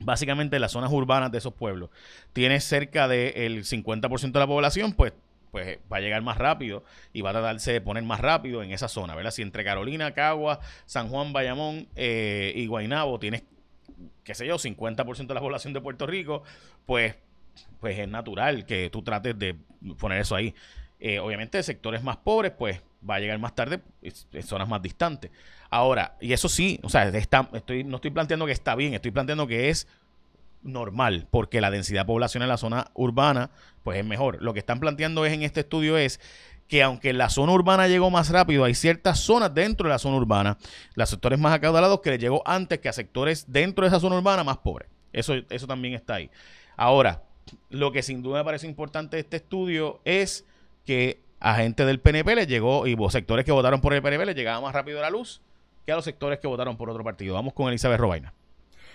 básicamente 0.00 0.58
las 0.58 0.72
zonas 0.72 0.90
urbanas 0.90 1.30
de 1.30 1.38
esos 1.38 1.52
pueblos, 1.52 1.90
tienes 2.32 2.64
cerca 2.64 3.06
del 3.06 3.64
50% 3.64 4.32
de 4.32 4.38
la 4.40 4.46
población, 4.46 4.92
pues 4.94 5.12
pues 5.52 5.78
va 5.92 5.98
a 5.98 6.00
llegar 6.00 6.22
más 6.22 6.38
rápido 6.38 6.82
y 7.12 7.20
va 7.20 7.30
a 7.30 7.34
tratarse 7.34 7.74
de 7.74 7.80
poner 7.82 8.02
más 8.02 8.20
rápido 8.20 8.62
en 8.62 8.72
esa 8.72 8.88
zona, 8.88 9.14
¿verdad? 9.14 9.30
Si 9.30 9.42
entre 9.42 9.62
Carolina, 9.62 10.12
Cagua, 10.14 10.60
San 10.86 11.08
Juan, 11.08 11.34
Bayamón 11.34 11.88
eh, 11.94 12.54
y 12.56 12.66
Guaynabo 12.66 13.18
tienes, 13.18 13.42
qué 14.24 14.34
sé 14.34 14.46
yo, 14.46 14.56
50% 14.56 15.26
de 15.26 15.34
la 15.34 15.40
población 15.40 15.74
de 15.74 15.82
Puerto 15.82 16.06
Rico, 16.06 16.42
pues, 16.86 17.16
pues 17.80 17.98
es 17.98 18.08
natural 18.08 18.64
que 18.64 18.88
tú 18.88 19.02
trates 19.02 19.38
de 19.38 19.54
poner 19.98 20.22
eso 20.22 20.34
ahí. 20.34 20.54
Eh, 20.98 21.18
obviamente, 21.18 21.62
sectores 21.62 22.02
más 22.02 22.16
pobres, 22.16 22.52
pues 22.52 22.80
va 23.08 23.16
a 23.16 23.20
llegar 23.20 23.38
más 23.38 23.54
tarde 23.54 23.80
en 24.00 24.42
zonas 24.42 24.68
más 24.68 24.80
distantes. 24.80 25.30
Ahora, 25.68 26.16
y 26.18 26.32
eso 26.32 26.48
sí, 26.48 26.80
o 26.82 26.88
sea, 26.88 27.08
está, 27.08 27.50
estoy, 27.52 27.84
no 27.84 27.96
estoy 27.96 28.10
planteando 28.10 28.46
que 28.46 28.52
está 28.52 28.74
bien, 28.74 28.94
estoy 28.94 29.10
planteando 29.10 29.46
que 29.46 29.68
es 29.68 29.86
normal, 30.62 31.26
porque 31.30 31.60
la 31.60 31.70
densidad 31.70 32.06
poblacional 32.06 32.46
en 32.46 32.50
la 32.50 32.56
zona 32.56 32.90
urbana, 32.94 33.50
pues 33.82 33.98
es 33.98 34.04
mejor. 34.04 34.42
Lo 34.42 34.52
que 34.52 34.60
están 34.60 34.80
planteando 34.80 35.24
es 35.24 35.32
en 35.32 35.42
este 35.42 35.60
estudio 35.60 35.96
es 35.96 36.20
que 36.68 36.82
aunque 36.82 37.12
la 37.12 37.28
zona 37.28 37.52
urbana 37.52 37.88
llegó 37.88 38.10
más 38.10 38.30
rápido, 38.30 38.64
hay 38.64 38.74
ciertas 38.74 39.18
zonas 39.20 39.52
dentro 39.52 39.88
de 39.88 39.92
la 39.92 39.98
zona 39.98 40.16
urbana, 40.16 40.58
los 40.94 41.10
sectores 41.10 41.38
más 41.38 41.52
acaudalados 41.52 42.00
que 42.00 42.10
le 42.10 42.18
llegó 42.18 42.42
antes 42.46 42.78
que 42.78 42.88
a 42.88 42.92
sectores 42.92 43.52
dentro 43.52 43.84
de 43.84 43.88
esa 43.88 44.00
zona 44.00 44.16
urbana 44.16 44.44
más 44.44 44.58
pobres. 44.58 44.88
Eso, 45.12 45.34
eso 45.50 45.66
también 45.66 45.94
está 45.94 46.14
ahí. 46.14 46.30
Ahora, 46.76 47.22
lo 47.68 47.92
que 47.92 48.02
sin 48.02 48.22
duda 48.22 48.38
me 48.38 48.44
parece 48.44 48.66
importante 48.66 49.16
de 49.16 49.20
este 49.20 49.36
estudio 49.36 50.00
es 50.04 50.46
que 50.86 51.22
a 51.40 51.56
gente 51.56 51.84
del 51.84 52.00
PNP 52.00 52.34
le 52.34 52.46
llegó, 52.46 52.86
y 52.86 52.96
sectores 53.10 53.44
que 53.44 53.52
votaron 53.52 53.80
por 53.80 53.92
el 53.92 54.00
PNP 54.00 54.26
le 54.26 54.34
llegaba 54.34 54.60
más 54.60 54.72
rápido 54.74 55.00
la 55.00 55.10
luz 55.10 55.42
que 55.84 55.92
a 55.92 55.96
los 55.96 56.04
sectores 56.04 56.38
que 56.38 56.46
votaron 56.46 56.76
por 56.76 56.88
otro 56.88 57.02
partido. 57.02 57.34
Vamos 57.34 57.52
con 57.52 57.68
Elizabeth 57.68 57.98
Robaina. 57.98 58.32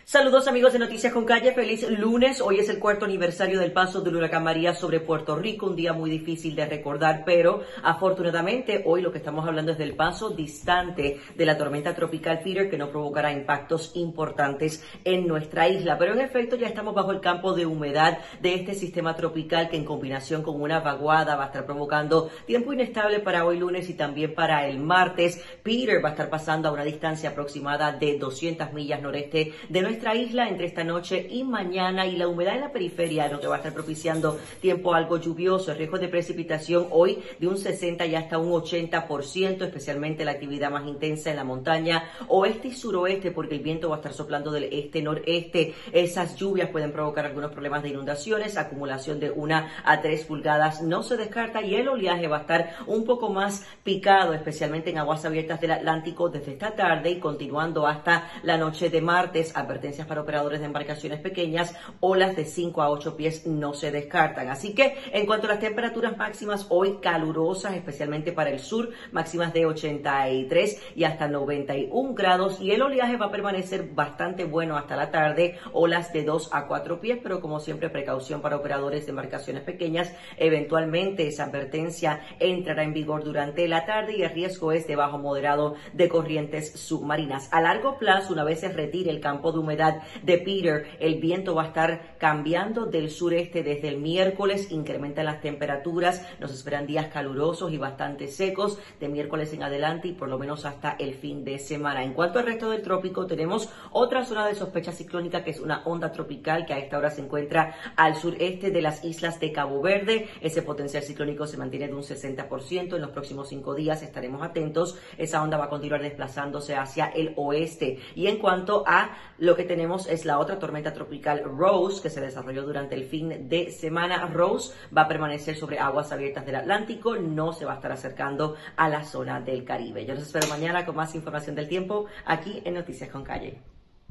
Saludos 0.09 0.47
amigos 0.47 0.71
de 0.71 0.79
Noticias 0.79 1.11
con 1.11 1.25
Calle, 1.25 1.51
feliz 1.51 1.85
lunes. 1.89 2.39
Hoy 2.39 2.59
es 2.59 2.69
el 2.69 2.79
cuarto 2.79 3.03
aniversario 3.03 3.59
del 3.59 3.73
paso 3.73 3.99
del 3.99 4.15
huracán 4.15 4.41
María 4.41 4.73
sobre 4.73 5.01
Puerto 5.01 5.35
Rico, 5.35 5.65
un 5.65 5.75
día 5.75 5.91
muy 5.91 6.09
difícil 6.09 6.55
de 6.55 6.65
recordar, 6.65 7.23
pero 7.25 7.63
afortunadamente 7.83 8.83
hoy 8.85 9.01
lo 9.01 9.11
que 9.11 9.17
estamos 9.17 9.45
hablando 9.45 9.73
es 9.73 9.77
del 9.77 9.97
paso 9.97 10.29
distante 10.29 11.19
de 11.35 11.45
la 11.45 11.57
tormenta 11.57 11.93
tropical 11.93 12.39
Peter 12.41 12.69
que 12.69 12.77
no 12.77 12.89
provocará 12.89 13.33
impactos 13.33 13.91
importantes 13.95 14.81
en 15.03 15.27
nuestra 15.27 15.67
isla. 15.67 15.97
Pero 15.97 16.13
en 16.13 16.21
efecto 16.21 16.55
ya 16.55 16.67
estamos 16.67 16.95
bajo 16.95 17.11
el 17.11 17.19
campo 17.19 17.51
de 17.51 17.65
humedad 17.65 18.19
de 18.41 18.53
este 18.53 18.75
sistema 18.75 19.13
tropical 19.13 19.67
que 19.67 19.75
en 19.75 19.83
combinación 19.83 20.41
con 20.41 20.61
una 20.61 20.79
vaguada 20.79 21.35
va 21.35 21.43
a 21.43 21.47
estar 21.47 21.65
provocando 21.65 22.29
tiempo 22.45 22.71
inestable 22.71 23.19
para 23.19 23.43
hoy 23.43 23.59
lunes 23.59 23.89
y 23.89 23.93
también 23.93 24.33
para 24.33 24.67
el 24.67 24.79
martes. 24.79 25.43
Peter 25.63 26.01
va 26.01 26.07
a 26.07 26.11
estar 26.13 26.29
pasando 26.29 26.69
a 26.69 26.71
una 26.71 26.85
distancia 26.85 27.31
aproximada 27.31 27.91
de 27.91 28.17
200 28.17 28.71
millas 28.71 29.01
noreste 29.01 29.51
de 29.67 29.81
nuestra 29.81 29.96
nuestra 29.97 30.13
isla 30.13 30.47
entre 30.47 30.67
esta 30.67 30.83
noche 30.83 31.25
y 31.27 31.43
mañana 31.43 32.05
y 32.05 32.17
la 32.17 32.27
humedad 32.27 32.53
en 32.53 32.61
la 32.61 32.71
periferia 32.71 33.27
lo 33.29 33.39
que 33.39 33.47
va 33.47 33.55
a 33.55 33.57
estar 33.57 33.73
propiciando 33.73 34.37
tiempo 34.61 34.93
algo 34.93 35.17
lluvioso, 35.17 35.71
el 35.71 35.79
riesgo 35.79 35.97
de 35.97 36.07
precipitación 36.07 36.85
hoy 36.91 37.17
de 37.39 37.47
un 37.47 37.57
60 37.57 38.05
y 38.05 38.13
hasta 38.13 38.37
un 38.37 38.51
80%, 38.51 39.63
especialmente 39.63 40.23
la 40.23 40.33
actividad 40.33 40.69
más 40.69 40.85
intensa 40.85 41.31
en 41.31 41.37
la 41.37 41.43
montaña 41.43 42.11
oeste 42.27 42.67
y 42.67 42.73
suroeste 42.75 43.31
porque 43.31 43.55
el 43.55 43.63
viento 43.63 43.89
va 43.89 43.95
a 43.95 43.97
estar 43.97 44.13
soplando 44.13 44.51
del 44.51 44.65
este-noreste. 44.65 45.73
Esas 45.91 46.35
lluvias 46.35 46.69
pueden 46.69 46.91
provocar 46.91 47.25
algunos 47.25 47.51
problemas 47.51 47.81
de 47.81 47.89
inundaciones, 47.89 48.55
acumulación 48.55 49.19
de 49.19 49.31
una 49.31 49.81
a 49.83 49.99
tres 49.99 50.25
pulgadas 50.25 50.83
no 50.83 51.01
se 51.01 51.17
descarta 51.17 51.63
y 51.63 51.73
el 51.73 51.87
oleaje 51.87 52.27
va 52.27 52.37
a 52.37 52.41
estar 52.41 52.75
un 52.85 53.03
poco 53.03 53.29
más 53.29 53.65
picado, 53.83 54.35
especialmente 54.35 54.91
en 54.91 54.99
aguas 54.99 55.25
abiertas 55.25 55.59
del 55.59 55.71
Atlántico 55.71 56.29
desde 56.29 56.51
esta 56.51 56.75
tarde 56.75 57.09
y 57.09 57.19
continuando 57.19 57.87
hasta 57.87 58.29
la 58.43 58.59
noche 58.59 58.91
de 58.91 59.01
martes. 59.01 59.55
Advertencias 59.87 60.07
para 60.07 60.21
operadores 60.21 60.59
de 60.59 60.65
embarcaciones 60.65 61.21
pequeñas, 61.21 61.73
olas 62.01 62.35
de 62.35 62.43
5 62.43 62.81
a 62.81 62.89
8 62.89 63.15
pies 63.15 63.47
no 63.47 63.73
se 63.73 63.89
descartan. 63.89 64.49
Así 64.49 64.75
que 64.75 64.97
en 65.13 65.25
cuanto 65.25 65.47
a 65.47 65.51
las 65.51 65.61
temperaturas 65.61 66.17
máximas, 66.17 66.65
hoy 66.67 66.97
calurosas, 67.01 67.73
especialmente 67.73 68.33
para 68.33 68.49
el 68.49 68.59
sur, 68.59 68.89
máximas 69.13 69.53
de 69.53 69.65
83 69.65 70.81
y 70.93 71.05
hasta 71.05 71.29
91 71.29 72.13
grados 72.15 72.59
y 72.59 72.71
el 72.71 72.81
oleaje 72.81 73.15
va 73.15 73.27
a 73.27 73.31
permanecer 73.31 73.87
bastante 73.93 74.43
bueno 74.43 74.75
hasta 74.75 74.97
la 74.97 75.09
tarde, 75.09 75.57
olas 75.71 76.11
de 76.11 76.25
2 76.25 76.49
a 76.51 76.67
4 76.67 76.99
pies, 76.99 77.19
pero 77.23 77.39
como 77.39 77.61
siempre 77.61 77.89
precaución 77.89 78.41
para 78.41 78.57
operadores 78.57 79.05
de 79.05 79.11
embarcaciones 79.11 79.63
pequeñas. 79.63 80.13
Eventualmente 80.35 81.27
esa 81.27 81.45
advertencia 81.45 82.19
entrará 82.39 82.83
en 82.83 82.91
vigor 82.91 83.23
durante 83.23 83.65
la 83.69 83.85
tarde 83.85 84.17
y 84.17 84.23
el 84.23 84.31
riesgo 84.31 84.73
es 84.73 84.85
de 84.85 84.97
bajo 84.97 85.17
moderado 85.17 85.75
de 85.93 86.09
corrientes 86.09 86.73
submarinas. 86.73 87.47
A 87.53 87.61
largo 87.61 87.97
plazo, 87.97 88.33
una 88.33 88.43
vez 88.43 88.59
se 88.59 88.67
retire 88.67 89.11
el 89.11 89.21
campo 89.21 89.53
de 89.53 89.59
humedad 89.59 89.76
de 90.23 90.37
Peter, 90.39 90.85
el 90.99 91.19
viento 91.19 91.55
va 91.55 91.63
a 91.63 91.67
estar 91.67 92.17
cambiando 92.17 92.85
del 92.85 93.09
sureste 93.09 93.63
desde 93.63 93.89
el 93.89 93.97
miércoles, 93.97 94.71
incrementan 94.71 95.25
las 95.25 95.41
temperaturas, 95.41 96.25
nos 96.39 96.51
esperan 96.51 96.87
días 96.87 97.07
calurosos 97.07 97.71
y 97.71 97.77
bastante 97.77 98.27
secos 98.27 98.79
de 98.99 99.07
miércoles 99.07 99.53
en 99.53 99.63
adelante 99.63 100.07
y 100.09 100.13
por 100.13 100.29
lo 100.29 100.37
menos 100.37 100.65
hasta 100.65 100.95
el 100.99 101.13
fin 101.13 101.43
de 101.43 101.59
semana. 101.59 102.03
En 102.03 102.13
cuanto 102.13 102.39
al 102.39 102.45
resto 102.45 102.69
del 102.69 102.81
trópico, 102.81 103.25
tenemos 103.27 103.69
otra 103.91 104.25
zona 104.25 104.47
de 104.47 104.55
sospecha 104.55 104.91
ciclónica 104.91 105.43
que 105.43 105.51
es 105.51 105.59
una 105.59 105.83
onda 105.85 106.11
tropical 106.11 106.65
que 106.65 106.73
a 106.73 106.79
esta 106.79 106.97
hora 106.97 107.11
se 107.11 107.21
encuentra 107.21 107.75
al 107.95 108.15
sureste 108.15 108.71
de 108.71 108.81
las 108.81 109.03
islas 109.03 109.39
de 109.39 109.51
Cabo 109.51 109.81
Verde. 109.81 110.27
Ese 110.41 110.61
potencial 110.61 111.03
ciclónico 111.03 111.45
se 111.45 111.57
mantiene 111.57 111.87
de 111.87 111.93
un 111.93 112.03
60%. 112.03 112.95
En 112.95 113.01
los 113.01 113.11
próximos 113.11 113.49
cinco 113.49 113.75
días 113.75 114.01
estaremos 114.01 114.41
atentos. 114.41 114.97
Esa 115.17 115.43
onda 115.43 115.57
va 115.57 115.65
a 115.65 115.69
continuar 115.69 116.01
desplazándose 116.01 116.75
hacia 116.75 117.07
el 117.07 117.33
oeste. 117.35 117.99
Y 118.15 118.27
en 118.27 118.37
cuanto 118.37 118.83
a 118.85 119.17
lo 119.37 119.55
que 119.55 119.63
tenemos 119.67 120.07
es 120.07 120.25
la 120.25 120.39
otra 120.39 120.57
tormenta 120.57 120.93
tropical 120.93 121.43
Rose 121.43 122.01
que 122.01 122.09
se 122.09 122.21
desarrolló 122.21 122.63
durante 122.63 122.95
el 122.95 123.03
fin 123.05 123.47
de 123.49 123.71
semana. 123.71 124.25
Rose 124.27 124.73
va 124.95 125.03
a 125.03 125.07
permanecer 125.07 125.55
sobre 125.55 125.77
aguas 125.77 126.11
abiertas 126.11 126.45
del 126.45 126.55
Atlántico, 126.55 127.15
no 127.17 127.53
se 127.53 127.65
va 127.65 127.73
a 127.73 127.75
estar 127.75 127.91
acercando 127.91 128.55
a 128.75 128.89
la 128.89 129.03
zona 129.03 129.39
del 129.41 129.63
Caribe. 129.63 130.05
Yo 130.05 130.15
los 130.15 130.23
espero 130.23 130.47
mañana 130.47 130.85
con 130.85 130.95
más 130.95 131.13
información 131.13 131.55
del 131.55 131.67
tiempo 131.67 132.07
aquí 132.25 132.61
en 132.65 132.73
Noticias 132.73 133.09
con 133.09 133.23
Calle. 133.23 133.59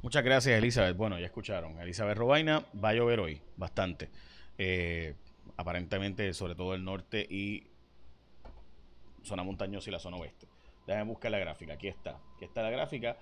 Muchas 0.03 0.23
gracias, 0.23 0.57
Elizabeth. 0.57 0.97
Bueno, 0.97 1.19
ya 1.19 1.27
escucharon. 1.27 1.81
Elizabeth 1.81 2.17
Robaina 2.17 2.65
va 2.83 2.91
a 2.91 2.95
llover 2.95 3.19
hoy, 3.19 3.41
bastante. 3.57 4.11
Eh, 4.59 5.15
aparentemente, 5.57 6.33
sobre 6.33 6.55
todo 6.55 6.75
el 6.75 6.85
norte 6.85 7.27
y 7.29 7.67
zona 9.25 9.43
montañosa 9.43 9.91
y 9.91 9.93
la 9.93 9.99
zona 9.99 10.19
oeste. 10.19 10.47
Déjame 10.87 11.11
buscar 11.11 11.31
la 11.31 11.39
gráfica. 11.39 11.73
Aquí 11.73 11.89
está. 11.89 12.19
Aquí 12.37 12.45
está 12.45 12.63
la 12.63 12.71
gráfica. 12.71 13.17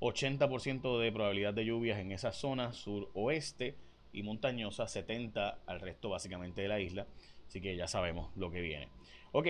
80% 0.00 1.00
de 1.00 1.12
probabilidad 1.12 1.54
de 1.54 1.64
lluvias 1.64 1.98
en 1.98 2.12
esa 2.12 2.32
zona 2.32 2.72
suroeste 2.72 3.76
y 4.12 4.22
montañosa, 4.22 4.88
70 4.88 5.58
al 5.66 5.80
resto 5.80 6.10
básicamente 6.10 6.62
de 6.62 6.68
la 6.68 6.80
isla. 6.80 7.06
Así 7.46 7.60
que 7.60 7.76
ya 7.76 7.86
sabemos 7.86 8.30
lo 8.36 8.50
que 8.50 8.60
viene. 8.60 8.88
Ok, 9.32 9.46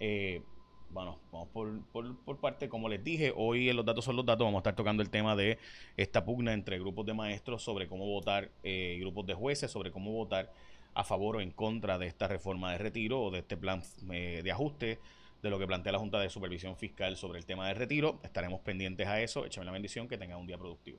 eh, 0.00 0.42
bueno, 0.90 1.18
vamos 1.32 1.48
por, 1.48 2.16
por, 2.24 2.40
parte, 2.40 2.68
como 2.68 2.88
les 2.88 3.02
dije, 3.02 3.32
hoy 3.34 3.68
en 3.68 3.76
los 3.76 3.84
datos 3.84 4.04
son 4.04 4.16
los 4.16 4.24
datos, 4.24 4.44
vamos 4.44 4.58
a 4.58 4.60
estar 4.60 4.76
tocando 4.76 5.02
el 5.02 5.10
tema 5.10 5.36
de 5.36 5.58
esta 5.96 6.24
pugna 6.24 6.52
entre 6.52 6.78
grupos 6.78 7.04
de 7.06 7.14
maestros 7.14 7.62
sobre 7.62 7.86
cómo 7.86 8.06
votar, 8.06 8.50
eh, 8.62 8.96
grupos 9.00 9.26
de 9.26 9.34
jueces 9.34 9.70
sobre 9.70 9.90
cómo 9.90 10.12
votar 10.12 10.52
a 10.94 11.04
favor 11.04 11.36
o 11.36 11.40
en 11.40 11.50
contra 11.50 11.98
de 11.98 12.06
esta 12.06 12.28
reforma 12.28 12.72
de 12.72 12.78
retiro 12.78 13.20
o 13.20 13.30
de 13.30 13.40
este 13.40 13.56
plan 13.56 13.82
eh, 14.10 14.40
de 14.42 14.50
ajuste 14.50 14.98
de 15.46 15.50
lo 15.50 15.58
que 15.58 15.66
plantea 15.66 15.92
la 15.92 15.98
Junta 15.98 16.20
de 16.20 16.28
Supervisión 16.28 16.76
Fiscal 16.76 17.16
sobre 17.16 17.38
el 17.38 17.46
tema 17.46 17.66
de 17.68 17.74
retiro. 17.74 18.20
Estaremos 18.22 18.60
pendientes 18.60 19.06
a 19.06 19.20
eso. 19.20 19.46
Échame 19.46 19.64
la 19.64 19.72
bendición, 19.72 20.08
que 20.08 20.18
tenga 20.18 20.36
un 20.36 20.46
día 20.46 20.58
productivo. 20.58 20.98